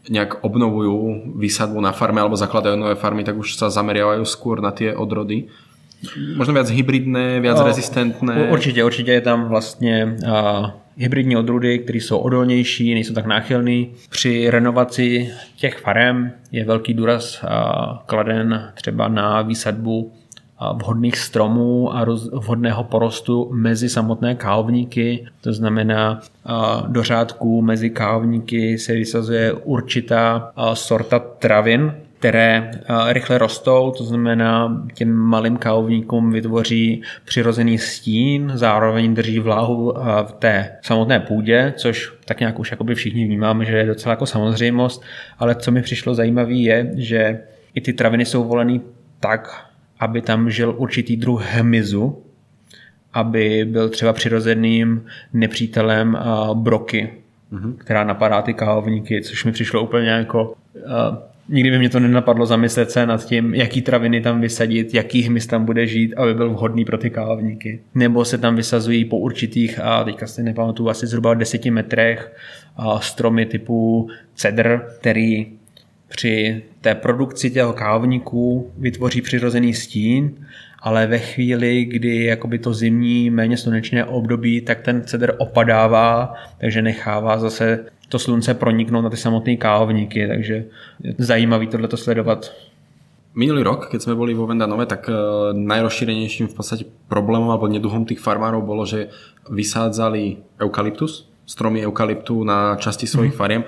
nejak 0.10 0.42
obnovujú 0.42 1.30
výsadbu 1.38 1.78
na 1.82 1.92
farme 1.92 2.22
alebo 2.22 2.40
zakladajú 2.40 2.80
nové 2.80 2.96
farmy, 2.96 3.22
tak 3.22 3.38
už 3.38 3.60
sa 3.60 3.70
zameriavajú 3.70 4.24
skôr 4.26 4.64
na 4.64 4.72
tie 4.72 4.96
odrody. 4.96 5.52
Možno 6.36 6.58
viac 6.58 6.70
hybridné, 6.70 7.40
viac 7.40 7.62
no, 7.62 7.66
rezistentné. 7.66 8.50
Určitě, 8.50 8.84
určitě 8.84 9.12
je 9.12 9.22
tam 9.22 9.48
vlastně 9.48 10.18
uh, 10.26 10.70
hybridní 10.98 11.38
odrůdy, 11.38 11.80
které 11.80 11.98
jsou 11.98 12.18
odolnější, 12.18 12.94
nejsou 12.94 13.14
tak 13.14 13.26
náchylný. 13.26 13.94
Při 14.10 14.50
renovaci 14.50 15.30
těch 15.56 15.78
farem 15.78 16.32
je 16.52 16.66
velký 16.66 16.94
důraz 16.94 17.44
uh, 17.44 17.50
kladen 18.06 18.72
třeba 18.76 19.08
na 19.08 19.42
výsadbu 19.42 20.12
vhodných 20.74 21.18
stromů 21.18 21.96
a 21.96 22.06
vhodného 22.34 22.84
porostu 22.84 23.50
mezi 23.54 23.90
samotné 23.90 24.36
kávovníky. 24.36 25.28
To 25.42 25.54
znamená, 25.54 26.22
do 26.88 27.04
řádků 27.04 27.62
mezi 27.62 27.90
kávovníky 27.90 28.78
se 28.78 28.94
vysazuje 28.94 29.54
určitá 29.54 30.52
sorta 30.74 31.20
travin, 31.20 31.94
které 32.20 32.72
rychle 33.08 33.38
rostou, 33.38 33.94
to 33.98 34.04
znamená 34.04 34.84
těm 34.94 35.14
malým 35.14 35.58
kávovníkům 35.58 36.32
vytvoří 36.32 37.02
přirozený 37.26 37.78
stín, 37.78 38.52
zároveň 38.56 39.14
drží 39.14 39.40
vláhu 39.40 39.94
v 40.24 40.32
té 40.32 40.72
samotné 40.82 41.20
půdě, 41.20 41.74
což 41.78 42.14
tak 42.26 42.40
nějak 42.40 42.60
už 42.60 42.72
jakoby 42.72 42.96
všichni 42.96 43.26
vnímáme, 43.26 43.66
že 43.66 43.78
je 43.78 43.86
docela 43.86 44.14
jako 44.14 44.26
samozřejmost, 44.26 45.04
ale 45.40 45.56
co 45.56 45.72
mi 45.72 45.82
přišlo 45.82 46.16
zajímavé 46.16 46.54
je, 46.54 46.92
že 46.96 47.40
i 47.74 47.82
ty 47.82 47.94
traviny 47.94 48.26
jsou 48.26 48.44
volený 48.44 48.82
tak, 49.20 49.66
aby 50.02 50.22
tam 50.22 50.50
žil 50.50 50.74
určitý 50.78 51.18
druh 51.18 51.46
hmyzu, 51.46 52.24
aby 53.14 53.66
byl 53.66 53.90
třeba 53.90 54.14
přirozeným 54.14 55.06
nepřítelem 55.34 56.18
broky, 56.54 57.10
mm-hmm. 57.54 57.74
která 57.78 58.04
napadá 58.04 58.42
ty 58.42 58.54
kávovníky, 58.54 59.22
což 59.22 59.46
mi 59.46 59.52
přišlo 59.52 59.84
úplně 59.84 60.10
jako... 60.10 60.54
Uh, 60.76 61.18
nikdy 61.50 61.72
by 61.72 61.80
mě 61.80 61.90
to 61.90 62.00
nenapadlo 62.00 62.46
zamyslet 62.46 62.92
se 62.92 63.06
nad 63.06 63.26
tím, 63.26 63.56
jaký 63.56 63.82
traviny 63.82 64.22
tam 64.22 64.42
vysadit, 64.42 64.94
jaký 64.94 65.22
hmyz 65.22 65.48
tam 65.48 65.66
bude 65.66 65.88
žít, 65.88 66.14
aby 66.14 66.34
byl 66.34 66.50
vhodný 66.50 66.86
pro 66.86 66.98
ty 66.98 67.10
kávovníky. 67.10 67.80
Nebo 67.96 68.26
se 68.26 68.38
tam 68.38 68.56
vysazují 68.56 69.06
po 69.06 69.18
určitých, 69.18 69.80
a 69.80 70.04
teďka 70.04 70.28
si 70.28 70.44
nepamatuju, 70.44 70.90
asi 70.90 71.08
zhruba 71.08 71.34
10 71.34 71.66
metrech 71.66 72.36
stromy 73.00 73.46
typu 73.46 74.10
cedr, 74.36 74.82
který 75.00 75.48
při 76.12 76.64
té 76.82 76.96
produkci 76.96 77.50
těho 77.50 77.74
kávníků 77.74 78.72
vytvoří 78.78 79.22
přirozený 79.22 79.74
stín, 79.74 80.46
ale 80.80 81.08
ve 81.08 81.18
chvíli, 81.18 81.86
kdy 81.86 82.24
jakoby 82.26 82.60
to 82.60 82.74
zimní 82.74 83.30
méně 83.30 83.58
slunečné 83.58 84.06
období, 84.06 84.62
tak 84.62 84.82
ten 84.82 85.04
cedr 85.04 85.34
opadává, 85.38 86.34
takže 86.60 86.82
nechává 86.82 87.40
zase 87.40 87.86
to 88.10 88.20
slunce 88.20 88.54
proniknout 88.54 89.02
na 89.02 89.10
ty 89.10 89.18
samotné 89.18 89.56
kávovníky, 89.56 90.28
takže 90.28 90.56
je 91.04 91.16
zajímavý 91.18 91.68
tohleto 91.68 91.98
sledovat. 91.98 92.52
Minulý 93.32 93.64
rok, 93.64 93.88
keď 93.88 94.04
sme 94.04 94.20
boli 94.20 94.36
vo 94.36 94.44
Vendanove, 94.44 94.84
tak 94.92 95.08
eh, 95.08 95.16
najrozšírenejším 95.56 96.52
v 96.52 96.56
podstate 96.60 96.84
problémom 97.08 97.48
alebo 97.48 97.72
neduhom 97.72 98.04
tých 98.04 98.20
farmárov 98.20 98.60
bolo, 98.60 98.84
že 98.84 99.08
vysádzali 99.48 100.60
eukalyptus, 100.60 101.32
stromy 101.48 101.80
eukalyptu 101.88 102.44
na 102.44 102.76
časti 102.76 103.08
svojich 103.08 103.32
mm. 103.32 103.40
fariem 103.40 103.64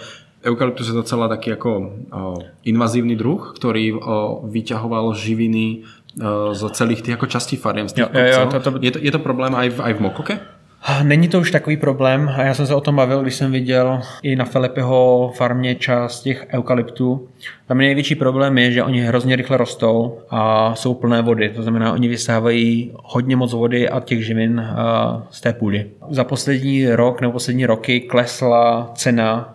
Eukalyptus 0.46 0.88
je 0.88 0.94
docela 0.94 1.28
taký 1.28 1.50
jako 1.50 1.78
uh, 1.80 2.36
invazívny 2.64 3.16
druh, 3.16 3.54
ktorý 3.56 3.94
uh, 3.94 4.00
vyťahoval 4.44 5.16
živiny 5.16 5.84
uh, 6.20 6.54
z 6.54 6.70
celých 6.72 7.02
těch 7.02 7.10
jako 7.10 7.26
častí 7.26 7.56
fariem. 7.56 7.90
Z 7.90 7.98
jo, 7.98 8.08
jo, 8.14 8.26
jo, 8.26 8.46
to, 8.52 8.60
to... 8.60 8.80
Je, 8.82 8.92
to, 8.92 9.00
je 9.02 9.12
to 9.12 9.20
problém 9.20 9.56
aj 9.56 9.70
v, 9.70 9.80
aj 9.80 9.94
v 9.94 10.00
Mokoke? 10.00 10.40
Není 11.04 11.28
to 11.28 11.40
už 11.40 11.52
takový 11.52 11.78
problém 11.78 12.32
a 12.36 12.42
já 12.44 12.54
jsem 12.54 12.68
se 12.68 12.76
o 12.76 12.82
tom 12.82 12.96
bavil, 12.96 13.22
když 13.22 13.36
jsem 13.36 13.52
viděl 13.52 14.02
i 14.24 14.36
na 14.36 14.46
Filipeho 14.46 15.32
farmě 15.36 15.76
část 15.76 16.22
těch 16.22 16.48
eukalyptů. 16.54 17.28
Tam 17.68 17.78
největší 17.78 18.16
problém 18.16 18.58
je, 18.58 18.72
že 18.72 18.84
oni 18.84 19.02
hrozně 19.02 19.36
rychle 19.36 19.58
rostou 19.58 20.20
a 20.30 20.76
jsou 20.76 20.94
plné 20.94 21.22
vody. 21.22 21.50
To 21.50 21.62
znamená, 21.62 21.94
oni 21.94 22.08
vysávají 22.08 22.92
hodně 23.04 23.36
moc 23.36 23.54
vody 23.54 23.90
a 23.90 24.00
těch 24.00 24.26
živin 24.26 24.68
z 25.30 25.42
té 25.42 25.54
půdy. 25.54 25.86
Za 26.10 26.24
poslední 26.24 26.90
rok 26.90 27.22
nebo 27.22 27.34
poslední 27.34 27.66
roky 27.66 28.00
klesla 28.00 28.92
cena 28.96 29.53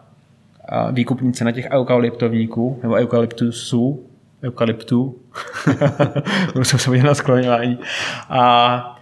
výkupní 0.92 1.32
cena 1.32 1.52
těch 1.52 1.68
eukalyptovníků 1.70 2.80
nebo 2.82 2.94
eukalyptusů, 2.94 4.06
eukalyptů, 4.44 5.18
jsem 6.62 6.78
se 6.78 6.90
na 6.90 7.14
skloňování, 7.14 7.78
a 8.28 8.94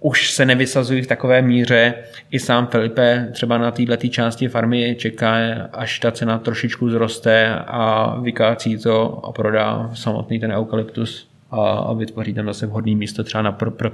už 0.00 0.30
se 0.30 0.44
nevysazují 0.46 1.02
v 1.02 1.06
takové 1.06 1.42
míře. 1.42 1.94
I 2.30 2.38
sám 2.38 2.66
Filipe 2.66 3.28
třeba 3.32 3.58
na 3.58 3.70
této 3.70 4.08
části 4.08 4.48
farmy 4.48 4.96
čeká, 4.98 5.36
až 5.72 5.98
ta 5.98 6.12
cena 6.12 6.38
trošičku 6.38 6.90
zroste 6.90 7.54
a 7.54 8.14
vykácí 8.20 8.78
to 8.78 9.24
a 9.26 9.32
prodá 9.32 9.90
samotný 9.94 10.40
ten 10.40 10.52
eukalyptus 10.52 11.28
a, 11.50 11.92
vytvoří 11.92 12.34
tam 12.34 12.46
zase 12.46 12.66
vhodné 12.66 12.94
místo 12.94 13.24
třeba 13.24 13.42
na 13.42 13.52
pro, 13.52 13.70
pro. 13.70 13.90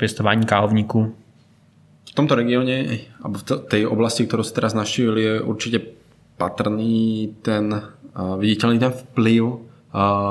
V 2.10 2.14
tomto 2.14 2.34
regioně, 2.34 2.98
alebo 3.22 3.38
v 3.38 3.42
té 3.42 3.86
oblasti, 3.86 4.26
kterou 4.26 4.42
jste 4.42 4.54
teraz 4.54 4.74
naštívili, 4.74 5.22
je 5.22 5.40
určitě 5.40 5.80
patrný 6.36 7.32
ten 7.40 7.72
viditeľný 8.16 8.80
ten 8.80 8.92
vplyv 8.92 9.42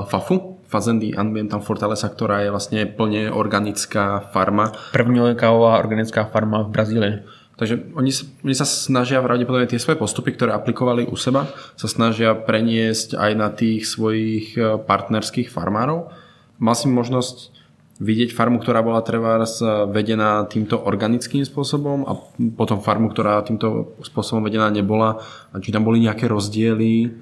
FAFu, 0.10 0.58
Fazendy 0.66 1.14
Ambiental 1.14 1.62
Fortaleza, 1.62 2.10
ktorá 2.10 2.42
je 2.42 2.50
vlastne 2.50 2.90
plne 2.90 3.30
organická 3.30 4.34
farma. 4.34 4.74
První 4.94 5.22
kávová 5.38 5.78
organická 5.78 6.26
farma 6.26 6.66
v 6.66 6.74
Brazílii. 6.74 7.16
Takže 7.56 7.96
oni, 7.96 8.12
oni 8.44 8.52
sa 8.52 8.68
snažia 8.68 9.24
pravdepodobne 9.24 9.72
tie 9.72 9.80
svoje 9.80 9.96
postupy, 9.96 10.36
ktoré 10.36 10.52
aplikovali 10.52 11.08
u 11.08 11.16
seba, 11.16 11.48
sa 11.80 11.88
snažia 11.88 12.36
preniesť 12.36 13.16
aj 13.16 13.32
na 13.32 13.48
tých 13.48 13.88
svojich 13.88 14.60
partnerských 14.60 15.48
farmárov. 15.48 16.12
Mal 16.60 16.76
si 16.76 16.92
možnosť 16.92 17.55
vidieť 17.96 18.36
farmu, 18.36 18.60
ktorá 18.60 18.84
bola 18.84 19.00
trebárs 19.00 19.64
vedená 19.88 20.44
týmto 20.52 20.84
organickým 20.84 21.48
spôsobom 21.48 22.04
a 22.04 22.20
potom 22.60 22.84
farmu, 22.84 23.08
ktorá 23.08 23.40
týmto 23.48 23.96
spôsobom 24.04 24.44
vedená 24.44 24.68
nebola 24.68 25.24
a 25.52 25.64
či 25.64 25.72
tam 25.72 25.88
boli 25.88 26.04
nejaké 26.04 26.28
rozdiely? 26.28 27.16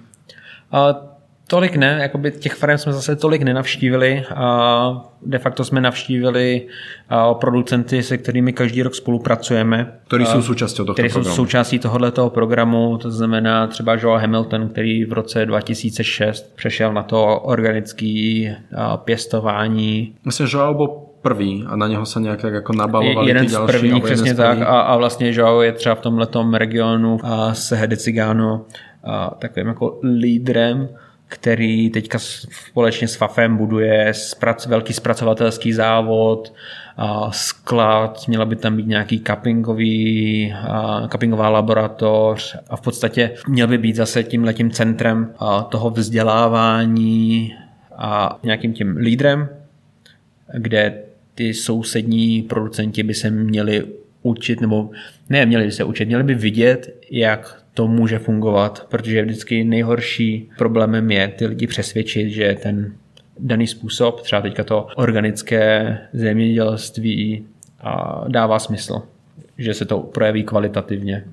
A 0.73 1.12
Tolik 1.47 1.75
ne, 1.75 1.97
jakoby 2.01 2.31
těch 2.31 2.53
farem 2.53 2.77
jsme 2.77 2.93
zase 2.93 3.15
tolik 3.15 3.41
nenavštívili 3.41 4.23
a 4.35 5.11
de 5.25 5.37
facto 5.37 5.65
jsme 5.65 5.81
navštívili 5.81 6.67
producenty, 7.33 8.03
se 8.03 8.17
kterými 8.17 8.53
každý 8.53 8.83
rok 8.83 8.95
spolupracujeme. 8.95 9.93
Který 10.07 10.25
jsou 10.25 10.41
součástí 10.41 10.77
tohoto 10.77 10.93
který 10.93 11.09
programu. 11.09 11.29
jsou 11.29 11.35
součástí 11.35 11.79
tohoto 11.79 12.29
programu, 12.29 12.97
to 12.97 13.11
znamená 13.11 13.67
třeba 13.67 13.93
Joe 13.93 14.21
Hamilton, 14.21 14.69
který 14.69 15.05
v 15.05 15.13
roce 15.13 15.45
2006 15.45 16.55
přešel 16.55 16.93
na 16.93 17.03
to 17.03 17.39
organické 17.39 18.55
pěstování. 18.97 20.15
Myslím, 20.25 20.47
že 20.47 20.57
byl 20.57 20.87
prvý 21.21 21.65
a 21.67 21.75
na 21.75 21.87
něho 21.87 22.05
se 22.05 22.19
nějak 22.19 22.41
tak 22.41 22.53
jako 22.53 22.73
nabalovali 22.73 23.29
jeden 23.29 23.45
ty 23.45 23.51
další. 23.51 23.75
alebo 23.75 23.85
jeden 23.85 24.01
přesně 24.01 24.33
z 24.33 24.37
tak. 24.37 24.49
prvních. 24.49 24.67
A, 24.67 24.79
a 24.79 24.97
vlastně 24.97 25.31
Joao 25.33 25.61
je 25.61 25.71
třeba 25.71 25.95
v 25.95 26.01
tomhletom 26.01 26.53
regionu 26.53 27.17
a 27.23 27.53
se 27.53 27.75
Hedy 27.75 27.97
Cigano 27.97 28.65
a 29.03 29.35
takovým 29.39 29.67
jako 29.67 29.99
lídrem, 30.03 30.89
který 31.33 31.89
teďka 31.89 32.19
společně 32.19 33.07
s 33.07 33.15
FAFem 33.15 33.57
buduje 33.57 34.13
sprac, 34.13 34.65
velký 34.67 34.93
zpracovatelský 34.93 35.73
závod, 35.73 36.53
sklad, 37.31 38.27
měla 38.27 38.45
by 38.45 38.55
tam 38.55 38.77
být 38.77 38.87
nějaký 38.87 39.19
cuppingový, 39.19 40.53
cuppingová 41.11 41.49
laboratoř 41.49 42.57
a 42.69 42.75
v 42.75 42.81
podstatě 42.81 43.31
měl 43.47 43.67
by 43.67 43.77
být 43.77 43.95
zase 43.95 44.23
tím 44.23 44.43
letím 44.43 44.71
centrem 44.71 45.33
toho 45.69 45.89
vzdělávání 45.89 47.53
a 47.97 48.39
nějakým 48.43 48.73
tím 48.73 48.97
lídrem, 48.97 49.49
kde 50.57 51.03
ty 51.35 51.53
sousední 51.53 52.41
producenti 52.41 53.03
by 53.03 53.13
se 53.13 53.29
měli 53.29 53.85
učit, 54.21 54.61
nebo 54.61 54.89
ne, 55.29 55.45
měli 55.45 55.65
by 55.65 55.71
se 55.71 55.83
učit, 55.83 56.05
měli 56.05 56.23
by 56.23 56.35
vidět, 56.35 56.95
jak 57.11 57.62
to 57.73 57.87
může 57.87 58.19
fungovat, 58.19 58.87
protože 58.89 59.21
vždycky 59.21 59.63
nejhorší 59.63 60.49
problémem 60.57 61.11
je 61.11 61.27
ty 61.27 61.45
lidi 61.45 61.67
přesvědčit, 61.67 62.29
že 62.29 62.57
ten 62.63 62.93
daný 63.39 63.67
způsob, 63.67 64.21
třeba 64.21 64.41
teďka 64.41 64.63
to 64.63 64.87
organické 64.95 65.97
zemědělství 66.13 67.45
a 67.81 68.23
dává 68.27 68.59
smysl, 68.59 69.01
že 69.57 69.73
se 69.73 69.85
to 69.85 69.99
projeví 69.99 70.43
kvalitativně. 70.43 71.25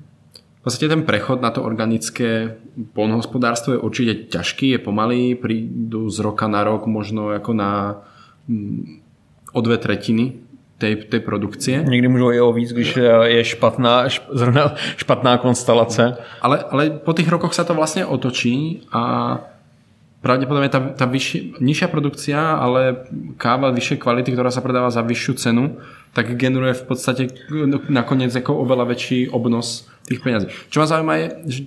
V 0.59 0.63
podstate 0.63 0.87
ten 0.87 1.03
prechod 1.03 1.41
na 1.41 1.49
to 1.49 1.63
organické 1.63 2.55
polnohospodárstvo 2.93 3.73
je 3.73 3.79
určite 3.79 4.13
ťažký, 4.29 4.69
je 4.69 4.77
pomalý, 4.77 5.35
prídu 5.35 6.09
z 6.09 6.19
roka 6.21 6.45
na 6.45 6.61
rok 6.63 6.85
možno 6.85 7.33
ako 7.33 7.53
na 7.53 7.97
mm, 8.45 9.01
o 9.53 9.59
dve 9.61 9.77
tretiny 9.77 10.33
tej, 10.81 10.95
tej 10.95 11.19
produkcie. 11.19 11.85
Někdy 11.85 12.07
můžou 12.07 12.31
i 12.31 12.41
o 12.41 12.53
víc, 12.53 12.73
když 12.73 12.97
je 13.23 13.43
špatná, 13.43 14.09
šp, 14.09 14.23
zrovna 14.33 14.73
špatná 14.97 15.37
konstelace. 15.37 16.17
Ale, 16.41 16.65
ale 16.73 16.89
po 16.89 17.13
tých 17.13 17.29
rokoch 17.29 17.53
sa 17.53 17.61
to 17.61 17.77
vlastne 17.77 18.01
otočí 18.01 18.81
a 18.89 19.37
pravdepodobne 20.25 20.69
tá, 20.69 20.81
tá 20.93 21.05
vyšší, 21.05 21.61
nižšia 21.61 21.87
produkcia, 21.89 22.37
ale 22.57 23.05
káva 23.37 23.73
vyššej 23.73 24.01
kvality, 24.01 24.33
ktorá 24.33 24.49
sa 24.49 24.65
predáva 24.65 24.89
za 24.89 25.05
vyššiu 25.05 25.33
cenu, 25.37 25.77
tak 26.13 26.33
generuje 26.37 26.77
v 26.77 26.83
podstate 26.89 27.23
nakoniec 27.89 28.33
ako 28.33 28.65
oveľa 28.65 28.93
väčší 28.93 29.29
obnos 29.29 29.89
tých 30.05 30.21
peňazí. 30.21 30.49
Čo 30.69 30.81
ma 30.81 30.89
zaujíma 30.89 31.13
je, 31.17 31.27
že 31.45 31.61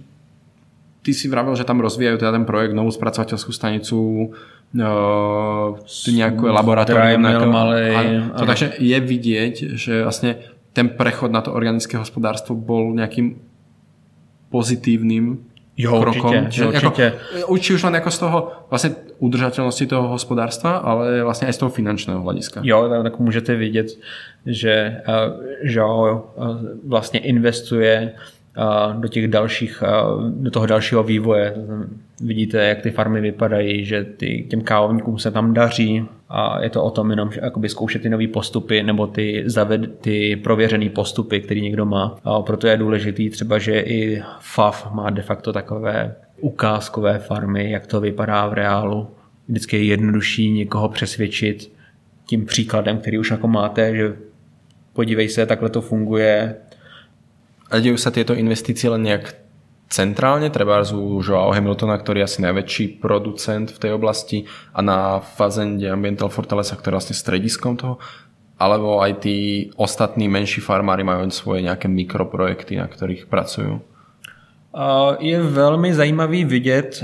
ty 1.03 1.11
si 1.13 1.27
vravel, 1.27 1.55
že 1.59 1.67
tam 1.67 1.83
rozvíjajú 1.83 2.17
teda 2.19 2.33
ten 2.35 2.47
projekt, 2.47 2.73
novú 2.79 2.95
spracovateľskú 2.95 3.51
stanicu, 3.51 4.31
uh, 4.75 5.79
nejaké 6.11 6.43
laboratórium. 6.43 7.23
Dry 7.23 7.33
mill 7.33 7.47
malej, 7.47 7.93
to, 7.95 8.43
áno. 8.43 8.47
takže 8.47 8.67
je 8.79 8.99
vidieť, 9.01 9.55
že 9.79 10.03
vlastne 10.03 10.43
ten 10.75 10.91
prechod 10.91 11.31
na 11.31 11.41
to 11.41 11.55
organické 11.55 11.97
hospodárstvo 11.97 12.59
bol 12.59 12.91
nejakým 12.95 13.39
pozitívnym 14.51 15.55
Jo, 15.77 16.01
krokom. 16.01 16.35
určitě, 16.35 16.47
Čiže 16.51 16.67
určitě. 16.67 17.13
Jako, 17.37 17.59
či 17.59 17.75
už 17.75 17.83
len 17.83 17.95
jako 17.95 18.11
z 18.11 18.19
toho 18.19 18.53
vlastně 18.71 18.91
udržatelnosti 19.19 19.87
toho 19.87 20.09
hospodárstva, 20.09 20.77
ale 20.77 21.25
vlastně 21.25 21.49
i 21.49 21.53
z 21.53 21.59
toho 21.59 21.71
finančného 21.71 22.23
hlediska. 22.23 22.61
Jo, 22.65 22.89
tak, 22.89 23.03
tak 23.03 23.19
můžete 23.19 23.57
vidět, 23.57 23.87
že 24.47 25.03
uh, 25.09 25.45
Joao 25.63 26.33
uh, 26.37 26.57
vlastně 26.87 27.21
investuje 27.21 28.13
do 28.93 29.09
těch 29.09 29.29
dalších, 29.29 29.83
do 30.29 30.51
toho 30.51 30.67
dalšího 30.67 31.03
vývoje. 31.03 31.55
Vidíte, 32.21 32.69
jak 32.69 32.81
ty 32.81 32.91
farmy 32.91 33.21
vypadají, 33.21 33.85
že 33.85 34.05
ty, 34.05 34.47
těm 34.51 34.61
kávovníkům 34.61 35.19
se 35.19 35.31
tam 35.31 35.55
daří 35.55 36.05
a 36.29 36.63
je 36.63 36.71
to 36.71 36.85
o 36.85 36.91
tom 36.91 37.11
jenom 37.11 37.31
že 37.33 37.41
zkoušet 37.69 38.03
ty 38.03 38.09
nové 38.09 38.29
postupy 38.29 38.83
nebo 38.83 39.07
ty, 39.07 39.43
zaved, 39.47 40.01
ty 40.01 40.37
prověřené 40.37 40.91
postupy, 40.91 41.41
který 41.41 41.63
někdo 41.63 41.87
má. 41.87 42.17
A 42.25 42.43
proto 42.43 42.67
je 42.67 42.77
důležitý 42.77 43.31
třeba, 43.31 43.59
že 43.59 43.81
i 43.81 44.23
FAF 44.41 44.93
má 44.93 45.11
de 45.11 45.23
facto 45.23 45.53
takové 45.53 46.15
ukázkové 46.41 47.19
farmy, 47.19 47.71
jak 47.71 47.87
to 47.87 48.01
vypadá 48.01 48.47
v 48.47 48.53
reálu. 48.53 49.09
Vždycky 49.49 49.77
je 49.77 49.85
jednodušší 49.85 50.51
někoho 50.51 50.89
přesvědčit 50.89 51.73
tím 52.27 52.47
příkladem, 52.47 52.99
který 52.99 53.19
už 53.19 53.31
jako 53.31 53.49
máte, 53.49 53.97
že 53.97 54.17
podívej 54.93 55.29
se, 55.29 55.47
takhle 55.47 55.71
to 55.71 55.81
funguje. 55.81 56.57
A 57.75 57.83
dejú 57.83 57.99
sa 57.99 58.15
tieto 58.15 58.39
investície 58.39 58.87
len 58.87 59.03
nejak 59.03 59.35
centrálne, 59.91 60.47
treba 60.47 60.87
u 60.95 61.19
Joao 61.19 61.51
Hamiltona, 61.51 61.99
ktorý 61.99 62.23
je 62.23 62.29
asi 62.31 62.39
najväčší 62.47 63.03
producent 63.03 63.75
v 63.75 63.79
tej 63.83 63.91
oblasti 63.99 64.47
a 64.71 64.79
na 64.79 65.19
Fazende 65.19 65.91
Ambiental 65.91 66.31
Fortaleza, 66.31 66.79
ktorý 66.79 66.95
je 66.95 66.99
vlastne 67.03 67.19
strediskom 67.19 67.75
toho, 67.75 67.99
alebo 68.63 69.03
aj 69.03 69.27
tí 69.27 69.71
ostatní 69.75 70.31
menší 70.31 70.63
farmári 70.63 71.03
majú 71.03 71.27
svoje 71.35 71.67
nejaké 71.67 71.91
mikroprojekty, 71.91 72.79
na 72.79 72.87
ktorých 72.87 73.27
pracujú. 73.27 73.83
Je 75.19 75.39
velmi 75.43 75.95
zajímavý 75.95 76.47
vidět 76.47 77.03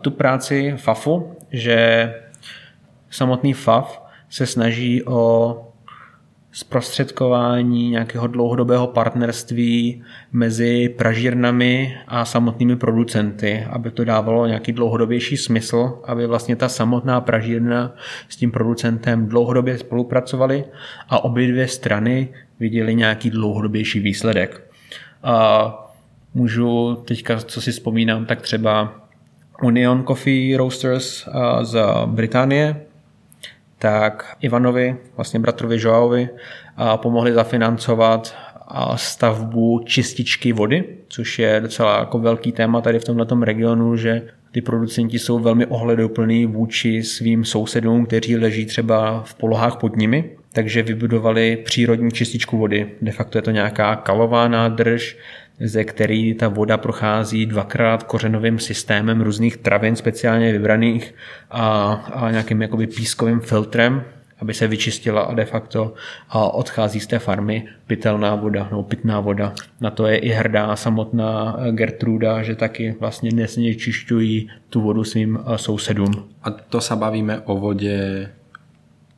tu 0.00 0.10
práci 0.10 0.74
FAFu, 0.78 1.36
že 1.50 2.10
samotný 3.10 3.54
FAF 3.54 4.02
se 4.30 4.46
snaží 4.46 5.02
o 5.02 5.54
zprostředkování 6.52 7.90
nějakého 7.90 8.26
dlouhodobého 8.26 8.86
partnerství 8.86 10.02
mezi 10.32 10.88
pražírnami 10.88 11.96
a 12.08 12.24
samotnými 12.24 12.76
producenty, 12.76 13.66
aby 13.70 13.90
to 13.90 14.04
dávalo 14.04 14.46
nějaký 14.46 14.72
dlouhodobější 14.72 15.36
smysl, 15.36 16.02
aby 16.04 16.26
vlastně 16.26 16.56
ta 16.56 16.68
samotná 16.68 17.20
pražírna 17.20 17.94
s 18.28 18.36
tím 18.36 18.50
producentem 18.50 19.26
dlouhodobě 19.26 19.78
spolupracovali 19.78 20.64
a 21.08 21.24
obě 21.24 21.48
dvě 21.48 21.68
strany 21.68 22.28
viděli 22.60 22.94
nějaký 22.94 23.30
dlouhodobější 23.30 24.00
výsledek. 24.00 24.70
A 25.22 25.90
můžu 26.34 26.94
teďka, 27.04 27.38
co 27.38 27.60
si 27.60 27.72
vzpomínám, 27.72 28.26
tak 28.26 28.42
třeba 28.42 28.94
Union 29.62 30.04
Coffee 30.06 30.56
Roasters 30.56 31.28
z 31.62 31.80
Británie, 32.06 32.80
tak 33.78 34.36
Ivanovi, 34.40 34.96
vlastně 35.16 35.40
bratrovi 35.40 35.76
Joaovi, 35.80 36.28
pomohli 36.96 37.32
zafinancovat 37.32 38.34
stavbu 38.96 39.80
čističky 39.84 40.52
vody, 40.52 40.84
což 41.08 41.38
je 41.38 41.60
docela 41.60 41.98
jako 41.98 42.18
velký 42.18 42.52
téma 42.52 42.80
tady 42.80 42.98
v 42.98 43.04
tomto 43.04 43.34
regionu, 43.34 43.96
že 43.96 44.22
ty 44.52 44.60
producenti 44.62 45.18
jsou 45.18 45.38
velmi 45.38 45.66
ohleduplní 45.66 46.46
vůči 46.46 47.02
svým 47.02 47.44
sousedům, 47.44 48.06
kteří 48.06 48.36
leží 48.36 48.66
třeba 48.66 49.22
v 49.22 49.34
polohách 49.34 49.76
pod 49.76 49.96
nimi, 49.96 50.30
takže 50.52 50.82
vybudovali 50.82 51.56
přírodní 51.64 52.10
čističku 52.10 52.58
vody. 52.58 52.90
De 53.02 53.12
facto 53.12 53.38
je 53.38 53.42
to 53.42 53.50
nějaká 53.50 53.96
kalová 53.96 54.48
nádrž, 54.48 55.16
ze 55.60 55.84
který 55.84 56.34
ta 56.34 56.48
voda 56.48 56.76
prochází 56.76 57.46
dvakrát 57.46 58.02
kořenovým 58.02 58.58
systémem 58.58 59.20
různých 59.20 59.56
travin 59.56 59.96
speciálně 59.96 60.52
vybraných 60.52 61.14
a, 61.50 61.92
a 61.92 62.30
nějakým 62.30 62.62
jakoby 62.62 62.86
pískovým 62.86 63.40
filtrem, 63.40 64.04
aby 64.40 64.54
se 64.54 64.66
vyčistila 64.66 65.22
a 65.22 65.34
de 65.34 65.44
facto 65.44 65.94
a 66.28 66.54
odchází 66.54 67.00
z 67.00 67.06
té 67.06 67.18
farmy 67.18 67.68
pitelná 67.86 68.34
voda 68.34 68.68
nebo 68.70 68.82
pitná 68.82 69.20
voda. 69.20 69.52
Na 69.80 69.90
to 69.90 70.06
je 70.06 70.16
i 70.16 70.28
hrdá 70.28 70.76
samotná 70.76 71.56
Gertruda, 71.70 72.42
že 72.42 72.54
taky 72.54 72.94
vlastně 73.00 73.30
nesněčišťují 73.34 74.50
tu 74.70 74.80
vodu 74.80 75.04
svým 75.04 75.38
sousedům. 75.56 76.28
A 76.42 76.50
to 76.50 76.80
sa 76.80 76.96
bavíme 76.96 77.40
o 77.40 77.56
vodě 77.56 78.28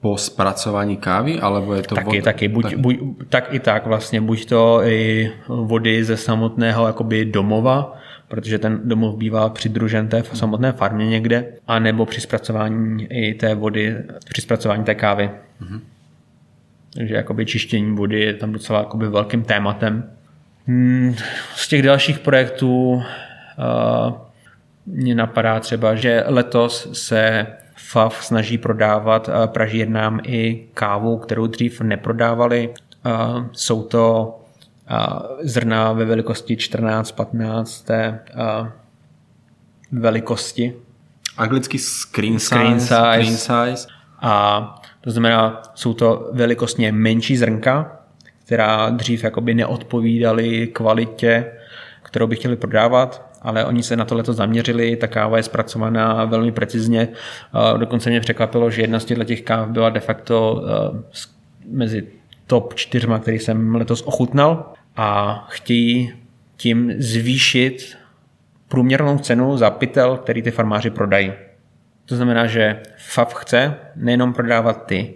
po 0.01 0.17
spracování 0.17 0.97
kávy, 0.97 1.41
alebo 1.41 1.75
je 1.75 1.83
to 1.83 1.95
taky, 1.95 2.07
voda? 2.07 2.23
taky, 2.23 2.49
buď, 2.49 2.65
tak. 2.65 2.79
Buď, 2.79 2.99
tak 3.29 3.55
i 3.55 3.59
tak 3.59 3.87
vlastně, 3.87 4.21
buď 4.21 4.47
to 4.47 4.83
i 4.83 5.33
vody 5.49 6.05
ze 6.05 6.17
samotného 6.17 6.87
jakoby 6.87 7.25
domova, 7.25 7.97
protože 8.29 8.59
ten 8.59 8.81
domov 8.85 9.17
bývá 9.17 9.49
přidružen 9.49 10.09
té 10.09 10.23
samotné 10.33 10.73
farmě 10.73 11.07
někde, 11.07 11.47
a 11.67 11.79
nebo 11.79 12.07
při 12.07 12.21
zpracování 12.21 13.07
i 13.11 13.35
té 13.35 13.55
vody, 13.55 13.97
při 14.29 14.43
zpracování 14.43 14.85
té 14.85 14.95
kávy. 14.95 15.31
Mm-hmm. 15.63 15.81
Takže 16.95 17.15
jakoby 17.15 17.47
čištění 17.47 17.97
vody 17.97 18.21
je 18.21 18.35
tam 18.35 18.53
docela 18.53 18.79
jakoby 18.79 19.09
velkým 19.09 19.43
tématem. 19.43 20.11
Hmm, 20.67 21.15
z 21.55 21.69
těch 21.69 21.83
dalších 21.83 22.19
projektů 22.19 22.93
uh, 22.93 23.03
mě 24.87 25.15
napadá 25.15 25.61
třeba, 25.61 25.95
že 25.95 26.25
letos 26.27 26.89
se 26.93 27.47
FAF 27.93 28.25
snaží 28.25 28.59
prodávat 28.59 29.31
pražírnám 29.47 30.21
i 30.23 30.67
kávu, 30.75 31.19
kterou 31.19 31.47
dřív 31.47 31.81
neprodávali. 31.81 32.75
Jsou 33.53 33.83
to 33.83 34.37
zrna 35.41 35.93
ve 35.93 36.05
velikosti 36.05 36.55
14-15 36.55 38.73
velikosti. 39.93 40.75
Anglicky 41.37 41.79
screen 41.79 42.39
size. 42.39 42.49
Screen 42.49 42.81
size. 42.81 42.95
Screen 42.95 43.37
size. 43.37 43.89
A 44.21 44.83
to 45.01 45.11
znamená, 45.11 45.63
jsou 45.75 45.95
to 45.95 46.31
velikostně 46.33 46.93
menší 46.93 47.37
zrnka, 47.37 48.01
která 48.45 48.91
dřív 48.91 49.25
jakoby 49.25 49.55
neodpovídaly 49.55 50.67
kvalitě, 50.67 51.53
kterou 52.03 52.27
by 52.27 52.37
chtěli 52.37 52.57
prodávat, 52.57 53.30
ale 53.43 53.65
oni 53.65 53.83
se 53.83 53.97
na 53.97 54.05
tohle 54.05 54.25
zaměřili, 54.27 54.97
ta 54.97 55.07
káva 55.07 55.37
je 55.37 55.43
zpracovaná 55.43 56.25
velmi 56.25 56.53
precizně. 56.53 57.09
Dokonce 57.77 58.11
mě 58.11 58.21
překvapilo, 58.21 58.71
že 58.71 58.83
jedna 58.83 59.01
z 59.01 59.05
těch 59.05 59.43
káv 59.43 59.69
byla 59.69 59.91
de 59.91 60.01
facto 60.01 60.65
mezi 61.69 62.07
top 62.47 62.75
čtyřma, 62.75 63.19
který 63.19 63.39
jsem 63.39 63.75
letos 63.75 64.03
ochutnal 64.03 64.73
a 64.97 65.39
chtějí 65.51 66.13
tím 66.57 66.93
zvýšit 66.99 67.97
průměrnou 68.69 69.19
cenu 69.19 69.57
za 69.57 69.71
pytel, 69.71 70.17
který 70.17 70.43
ty 70.43 70.51
farmáři 70.51 70.91
prodají. 70.91 71.33
To 72.07 72.17
znamená, 72.17 72.47
že 72.47 72.81
FAF 72.97 73.35
chce 73.35 73.75
nejenom 73.97 74.33
prodávat 74.33 74.87
ty 74.87 75.15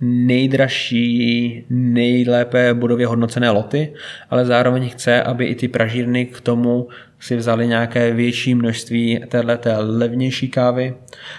nejdražší, 0.00 1.64
nejlépe 1.70 2.74
budově 2.74 3.06
hodnocené 3.06 3.50
loty, 3.50 3.92
ale 4.30 4.44
zároveň 4.46 4.88
chce, 4.88 5.22
aby 5.22 5.44
i 5.44 5.54
ty 5.54 5.68
pražírny 5.68 6.26
k 6.26 6.40
tomu 6.40 6.88
si 7.20 7.36
vzali 7.36 7.66
nějaké 7.66 8.12
větší 8.12 8.54
množství 8.54 9.20
této 9.28 9.70
levnější 9.78 10.48
kávy, 10.48 10.94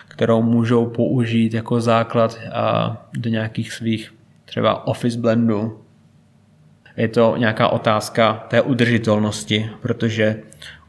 kterou 0.08 0.42
můžou 0.42 0.86
použít 0.86 1.54
jako 1.54 1.82
základ 1.82 2.40
do 3.18 3.30
nějakých 3.30 3.74
svých 3.74 4.14
třeba 4.46 4.88
office 4.88 5.20
blendů. 5.20 5.80
Je 6.98 7.08
to 7.08 7.36
nějaká 7.38 7.68
otázka 7.68 8.46
té 8.48 8.62
udržitelnosti, 8.62 9.70
protože 9.82 10.40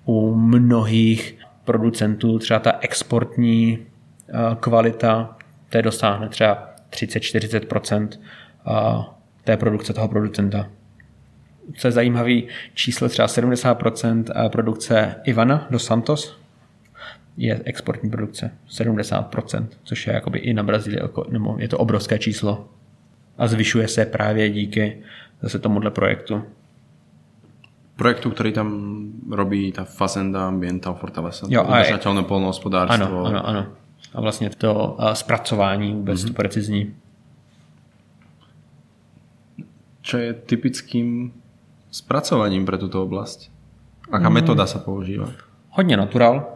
u 0.05 0.35
mnohých 0.35 1.39
producentů 1.65 2.39
třeba 2.39 2.61
ta 2.61 2.73
exportní 2.81 3.79
kvalita 4.61 5.37
té 5.69 5.83
dosáhne 5.83 6.29
třeba 6.29 6.72
30-40% 6.93 8.09
té 9.45 9.57
produkce 9.57 9.93
toho 9.93 10.09
producenta. 10.09 10.67
Co 11.77 11.89
je 11.89 11.93
zajímavý, 11.93 12.49
číslo 12.75 13.09
třeba 13.09 13.29
70% 13.29 14.51
produkce 14.51 15.15
Ivana 15.25 15.67
do 15.71 15.79
Santos 15.79 16.39
je 17.37 17.61
exportní 17.65 18.11
produkce. 18.11 18.51
70%, 18.71 19.67
což 19.85 20.07
je 20.07 20.13
jakoby 20.13 20.39
i 20.39 20.55
na 20.55 20.63
Brazílii, 20.63 21.01
jako, 21.03 21.27
nebo 21.31 21.57
je 21.59 21.69
to 21.69 21.79
obrovské 21.79 22.19
číslo. 22.19 22.69
A 23.39 23.47
zvyšuje 23.47 23.89
se 23.89 24.07
právě 24.07 24.51
díky 24.51 25.03
zase 25.43 25.59
tomuhle 25.59 25.91
projektu. 25.91 26.43
Projektu, 27.97 28.31
který 28.31 28.53
tam 28.53 29.09
robí 29.31 29.73
ta 29.73 29.85
Fazenda 29.85 30.49
Ambiental 30.49 30.95
Fortaleza, 30.95 31.47
jo, 31.51 31.65
udržateľné 31.65 32.25
polnohospodárstvo. 32.25 33.05
Ano, 33.05 33.25
ano, 33.25 33.41
ano 33.47 33.63
a 34.15 34.21
vlastně 34.21 34.51
to 34.51 34.99
zpracování 35.13 35.95
vůbec 35.95 36.21
mm-hmm. 36.21 36.29
to 36.29 36.33
precizní. 36.33 36.95
Čo 40.03 40.19
je 40.19 40.33
typickým 40.33 41.33
zpracovaním 41.91 42.67
pro 42.67 42.79
tuto 42.79 43.03
oblast? 43.03 43.51
Aká 44.13 44.29
mm. 44.29 44.35
metoda 44.35 44.67
se 44.67 44.79
používá? 44.79 45.29
Hodně 45.71 45.97
natural. 45.97 46.47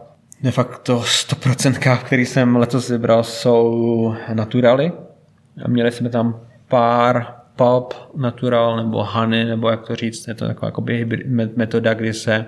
De 0.41 0.51
facto 0.51 0.99
100% 0.99 1.79
káv, 1.79 2.03
který 2.03 2.25
jsem 2.25 2.55
letos 2.55 2.89
vybral, 2.89 3.23
jsou 3.23 4.15
naturaly. 4.33 4.91
A 5.65 5.67
měli 5.67 5.91
jsme 5.91 6.09
tam 6.09 6.39
pár 6.67 7.35
pulp 7.55 7.93
natural 8.15 8.77
nebo 8.77 9.03
honey, 9.03 9.45
nebo 9.45 9.69
jak 9.69 9.87
to 9.87 9.95
říct, 9.95 10.27
je 10.27 10.33
to 10.33 10.47
taková 10.47 10.71
metoda, 11.55 11.93
kdy 11.93 12.13
se 12.13 12.45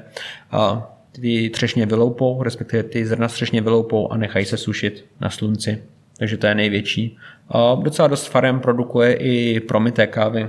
ty 1.19 1.49
třešně 1.49 1.86
vyloupou, 1.86 2.43
respektive 2.43 2.84
ty 2.84 3.05
zrna 3.05 3.27
třešně 3.27 3.62
vyloupou 3.62 4.12
a 4.12 4.17
nechají 4.17 4.45
se 4.45 4.58
sušit 4.58 5.05
na 5.21 5.29
slunci. 5.29 5.84
Takže 6.17 6.38
to 6.38 6.47
je 6.47 6.55
největší. 6.55 7.17
A 7.49 7.75
docela 7.75 8.08
dost 8.08 8.27
farem 8.27 8.60
produkuje 8.60 9.13
i 9.13 9.60
promité 9.60 10.08
kávy. 10.08 10.47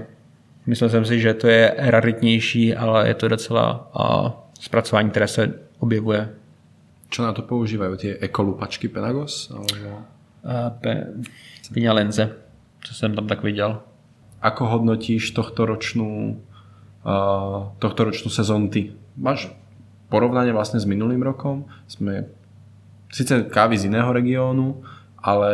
Myslel 0.67 0.91
jsem 0.91 1.05
si, 1.05 1.21
že 1.21 1.35
to 1.35 1.49
je 1.49 1.75
raritnější, 1.77 2.75
ale 2.75 3.09
je 3.09 3.15
to 3.15 3.29
docela 3.29 3.91
a, 3.95 4.35
zpracování, 4.61 5.11
které 5.11 5.29
se 5.29 5.55
objevuje. 5.79 6.29
Co 7.11 7.23
na 7.23 7.33
to 7.33 7.43
používají? 7.43 7.97
Ty 7.97 8.17
ekolupačky 8.19 8.89
Penagos? 8.89 9.51
Alebo... 9.51 9.99
Pe... 10.81 11.07
Lenze, 11.93 12.33
co 12.85 12.95
jsem 12.95 13.15
tam 13.15 13.27
tak 13.27 13.43
viděl. 13.43 13.81
Ako 14.41 14.67
hodnotíš 14.67 15.37
tohto 15.37 15.69
ročnú, 15.69 16.41
uh, 17.05 17.77
tohto 17.77 18.09
ročnú 18.09 18.33
sezónu 18.33 18.73
ty? 18.73 18.97
Máš 19.13 19.53
porovnanie 20.11 20.53
vlastne 20.53 20.83
s 20.83 20.85
minulým 20.85 21.23
rokom 21.23 21.65
sme 21.87 22.27
síce 23.11 23.47
kávy 23.47 23.79
z 23.79 23.87
iného 23.87 24.11
regiónu, 24.11 24.83
ale 25.23 25.51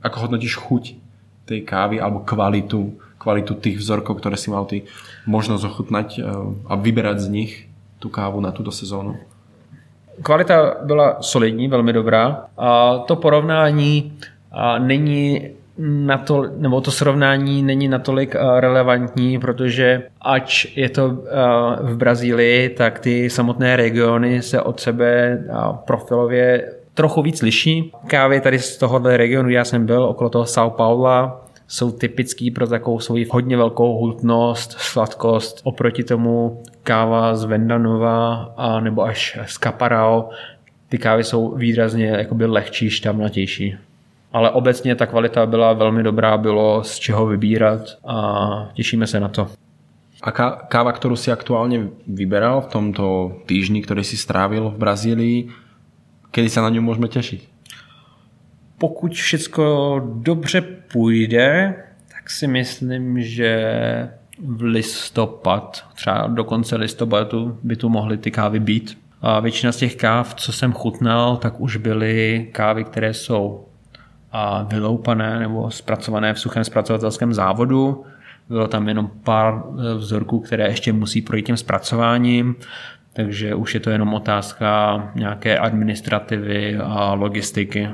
ako 0.00 0.16
hodnotíš 0.26 0.56
chuť 0.56 0.96
tej 1.44 1.60
kávy 1.62 2.00
alebo 2.00 2.24
kvalitu, 2.24 2.96
kvalitu 3.20 3.54
tých 3.60 3.78
vzorkov, 3.78 4.18
ktoré 4.18 4.40
si 4.40 4.48
mal 4.48 4.64
ty 4.64 4.88
možnosť 5.28 5.62
ochutnať 5.68 6.08
eh, 6.18 6.24
a 6.66 6.74
vyberať 6.74 7.18
z 7.20 7.28
nich 7.28 7.52
tu 8.00 8.08
kávu 8.08 8.40
na 8.40 8.50
túto 8.50 8.72
sezónu? 8.72 9.20
Kvalita 10.22 10.84
byla 10.84 11.16
solidní, 11.20 11.68
velmi 11.68 11.92
dobrá. 11.92 12.48
A 12.58 12.98
to 12.98 13.16
porovnání 13.16 14.12
není 14.78 15.50
na 15.80 16.18
to, 16.18 16.46
nebo 16.56 16.80
to 16.80 16.90
srovnání 16.90 17.62
není 17.62 17.88
natolik 17.88 18.34
eh, 18.34 18.60
relevantní, 18.60 19.38
protože 19.38 20.02
ač 20.20 20.76
je 20.76 20.88
to 20.88 21.18
eh, 21.26 21.92
v 21.92 21.96
Brazílii, 21.96 22.68
tak 22.68 22.98
ty 22.98 23.30
samotné 23.30 23.76
regiony 23.76 24.42
se 24.42 24.62
od 24.62 24.80
sebe 24.80 25.08
eh, 25.12 25.54
profilově 25.84 26.72
trochu 26.94 27.22
víc 27.22 27.42
liší. 27.42 27.92
Kávy 28.06 28.40
tady 28.40 28.58
z 28.58 28.76
tohohle 28.76 29.16
regionu, 29.16 29.50
já 29.50 29.64
jsem 29.64 29.86
byl 29.86 30.04
okolo 30.04 30.30
toho 30.30 30.44
São 30.44 30.70
Paula, 30.70 31.46
jsou 31.68 31.90
typický 31.90 32.50
pro 32.50 32.66
takovou 32.66 33.00
svoji 33.00 33.26
hodně 33.30 33.56
velkou 33.56 33.98
hutnost, 33.98 34.72
sladkost. 34.72 35.60
Oproti 35.64 36.04
tomu 36.04 36.62
káva 36.82 37.36
z 37.36 37.44
Vendanova 37.44 38.52
a 38.56 38.80
nebo 38.80 39.02
až 39.02 39.38
z 39.46 39.58
Caparao, 39.58 40.28
ty 40.88 40.98
kávy 40.98 41.24
jsou 41.24 41.54
výrazně 41.54 42.06
jakoby 42.06 42.46
lehčí, 42.46 42.90
štamnatější 42.90 43.76
ale 44.32 44.50
obecně 44.50 44.94
ta 44.94 45.06
kvalita 45.06 45.46
byla 45.46 45.72
velmi 45.72 46.02
dobrá, 46.02 46.36
bylo 46.38 46.84
z 46.84 46.98
čeho 46.98 47.26
vybírat 47.26 47.80
a 48.04 48.68
těšíme 48.74 49.06
se 49.06 49.20
na 49.20 49.28
to. 49.28 49.48
A 50.22 50.30
káva, 50.52 50.92
kterou 50.92 51.16
si 51.16 51.32
aktuálně 51.32 51.88
vyberal 52.06 52.60
v 52.60 52.66
tomto 52.66 53.32
týždni, 53.46 53.82
který 53.82 54.04
si 54.04 54.16
strávil 54.16 54.70
v 54.70 54.78
Brazílii, 54.78 55.48
kdy 56.32 56.48
se 56.48 56.60
na 56.60 56.68
ňu 56.68 56.82
můžeme 56.82 57.08
těšit? 57.08 57.48
Pokud 58.78 59.12
všechno 59.12 60.00
dobře 60.14 60.60
půjde, 60.92 61.74
tak 62.12 62.30
si 62.30 62.46
myslím, 62.46 63.22
že 63.22 63.72
v 64.44 64.62
listopad, 64.62 65.84
třeba 65.94 66.26
do 66.26 66.44
konce 66.44 66.76
listopadu 66.76 67.58
by 67.62 67.76
tu 67.76 67.88
mohly 67.88 68.18
ty 68.18 68.30
kávy 68.30 68.60
být. 68.60 68.98
A 69.22 69.40
většina 69.40 69.72
z 69.72 69.76
těch 69.76 69.96
káv, 69.96 70.34
co 70.34 70.52
jsem 70.52 70.72
chutnal, 70.72 71.36
tak 71.36 71.60
už 71.60 71.76
byly 71.76 72.48
kávy, 72.52 72.84
které 72.84 73.14
jsou 73.14 73.64
a 74.32 74.62
vyloupané 74.62 75.38
nebo 75.38 75.70
zpracované 75.70 76.34
v 76.34 76.40
suchém 76.40 76.64
zpracovatelském 76.64 77.34
závodu. 77.34 78.04
Bylo 78.48 78.68
tam 78.68 78.88
jenom 78.88 79.10
pár 79.24 79.62
eh, 79.62 79.94
vzorků, 79.94 80.40
které 80.40 80.68
ještě 80.68 80.92
musí 80.92 81.22
projít 81.22 81.46
tím 81.46 81.56
zpracováním, 81.56 82.54
takže 83.12 83.54
už 83.54 83.74
je 83.74 83.80
to 83.80 83.90
jenom 83.90 84.14
otázka 84.14 85.10
nějaké 85.14 85.58
administrativy 85.58 86.78
a 86.78 87.14
logistiky. 87.14 87.88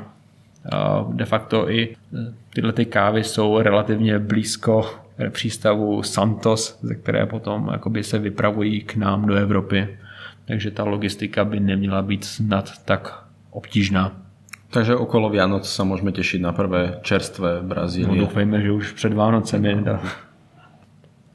A 0.72 1.06
de 1.12 1.24
facto 1.24 1.70
i 1.70 1.96
eh, 2.14 2.32
tyhle 2.54 2.72
ty 2.72 2.84
kávy 2.84 3.24
jsou 3.24 3.58
relativně 3.58 4.18
blízko 4.18 4.90
přístavu 5.30 6.02
Santos, 6.02 6.78
ze 6.82 6.94
které 6.94 7.26
potom 7.26 7.68
jakoby 7.72 8.04
se 8.04 8.18
vypravují 8.18 8.80
k 8.80 8.96
nám 8.96 9.26
do 9.26 9.34
Evropy. 9.34 9.96
Takže 10.44 10.70
ta 10.70 10.84
logistika 10.84 11.44
by 11.44 11.60
neměla 11.60 12.02
být 12.02 12.24
snad 12.24 12.84
tak 12.84 13.24
obtížná. 13.50 14.25
Takže 14.70 14.98
okolo 14.98 15.30
Vianoc 15.30 15.62
sa 15.62 15.86
môžeme 15.86 16.10
tešiť 16.10 16.42
na 16.42 16.50
prvé 16.50 16.98
čerstvé 17.06 17.62
Brazílie. 17.62 18.10
No 18.10 18.26
dúfajme, 18.26 18.60
že 18.60 18.70
už 18.72 18.86
před 18.92 19.12
Vánocemi. 19.14 19.78
No. 19.78 19.98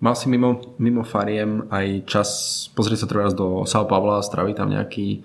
Mal 0.02 0.15
si 0.15 0.30
mimo, 0.30 0.76
mimo 0.78 1.04
fariem 1.04 1.63
aj 1.72 1.88
čas 2.06 2.30
pozrieť 2.76 3.06
sa 3.06 3.08
treba 3.08 3.30
do 3.32 3.63
São 3.70 3.86
Pavla, 3.86 4.20
straviť 4.20 4.56
tam 4.58 4.70
nejaký, 4.74 5.24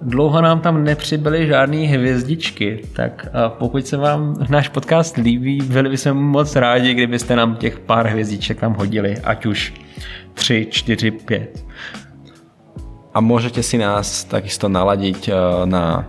dlouho 0.01 0.41
nám 0.41 0.59
tam 0.59 0.83
nepřibyly 0.83 1.47
žádné 1.47 1.77
hvězdičky, 1.77 2.81
tak 2.95 3.27
pokud 3.47 3.87
se 3.87 3.97
vám 3.97 4.35
náš 4.49 4.67
podcast 4.67 5.17
líbí, 5.17 5.61
byli 5.61 5.89
bychom 5.89 6.17
moc 6.17 6.55
rádi, 6.55 6.93
kdybyste 6.93 7.35
nám 7.35 7.55
těch 7.55 7.79
pár 7.79 8.07
hvězdiček 8.07 8.59
tam 8.59 8.73
hodili, 8.73 9.17
ať 9.23 9.45
už 9.45 9.73
3, 10.33 10.67
4, 10.71 11.11
5. 11.11 11.65
A 13.13 13.19
môžete 13.19 13.63
si 13.63 13.75
nás 13.75 14.23
takisto 14.23 14.71
naladiť 14.71 15.27
e, 15.27 15.31
na 15.67 16.07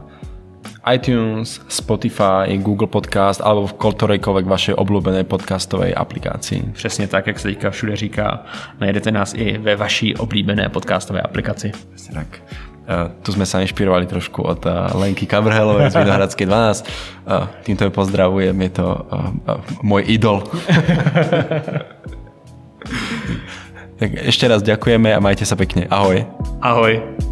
iTunes, 0.82 1.60
Spotify, 1.68 2.58
Google 2.58 2.90
Podcast 2.90 3.38
alebo 3.38 3.70
v 3.70 3.78
ktorejkoľvek 3.78 4.46
vašej 4.46 4.74
obľúbenej 4.74 5.24
podcastovej 5.24 5.94
aplikácii. 5.96 6.72
Přesně 6.72 7.06
tak, 7.06 7.26
jak 7.26 7.38
se 7.38 7.48
teďka 7.48 7.70
všude 7.70 7.96
říká. 7.96 8.44
Najdete 8.80 9.10
nás 9.10 9.34
i 9.34 9.58
ve 9.58 9.76
vaší 9.76 10.16
oblíbené 10.16 10.68
podcastové 10.68 11.20
aplikaci. 11.20 11.72
Přesně 11.94 12.14
tak. 12.14 12.42
Uh, 12.82 13.14
tu 13.22 13.30
sme 13.30 13.46
sa 13.46 13.62
inšpirovali 13.62 14.10
trošku 14.10 14.42
od 14.42 14.66
uh, 14.66 14.90
Lenky 14.98 15.22
Kabrhelovej 15.22 15.94
z 15.94 16.02
Vinohradskej 16.02 16.46
12. 16.50 16.82
Uh, 16.82 17.46
týmto 17.62 17.86
ju 17.86 17.94
pozdravujem, 17.94 18.58
je 18.58 18.70
to 18.74 19.06
môj 19.86 20.02
idol. 20.10 20.42
tak 24.02 24.10
ešte 24.26 24.50
raz 24.50 24.66
ďakujeme 24.66 25.14
a 25.14 25.22
majte 25.22 25.46
sa 25.46 25.54
pekne. 25.54 25.86
Ahoj. 25.94 26.26
Ahoj. 26.58 27.22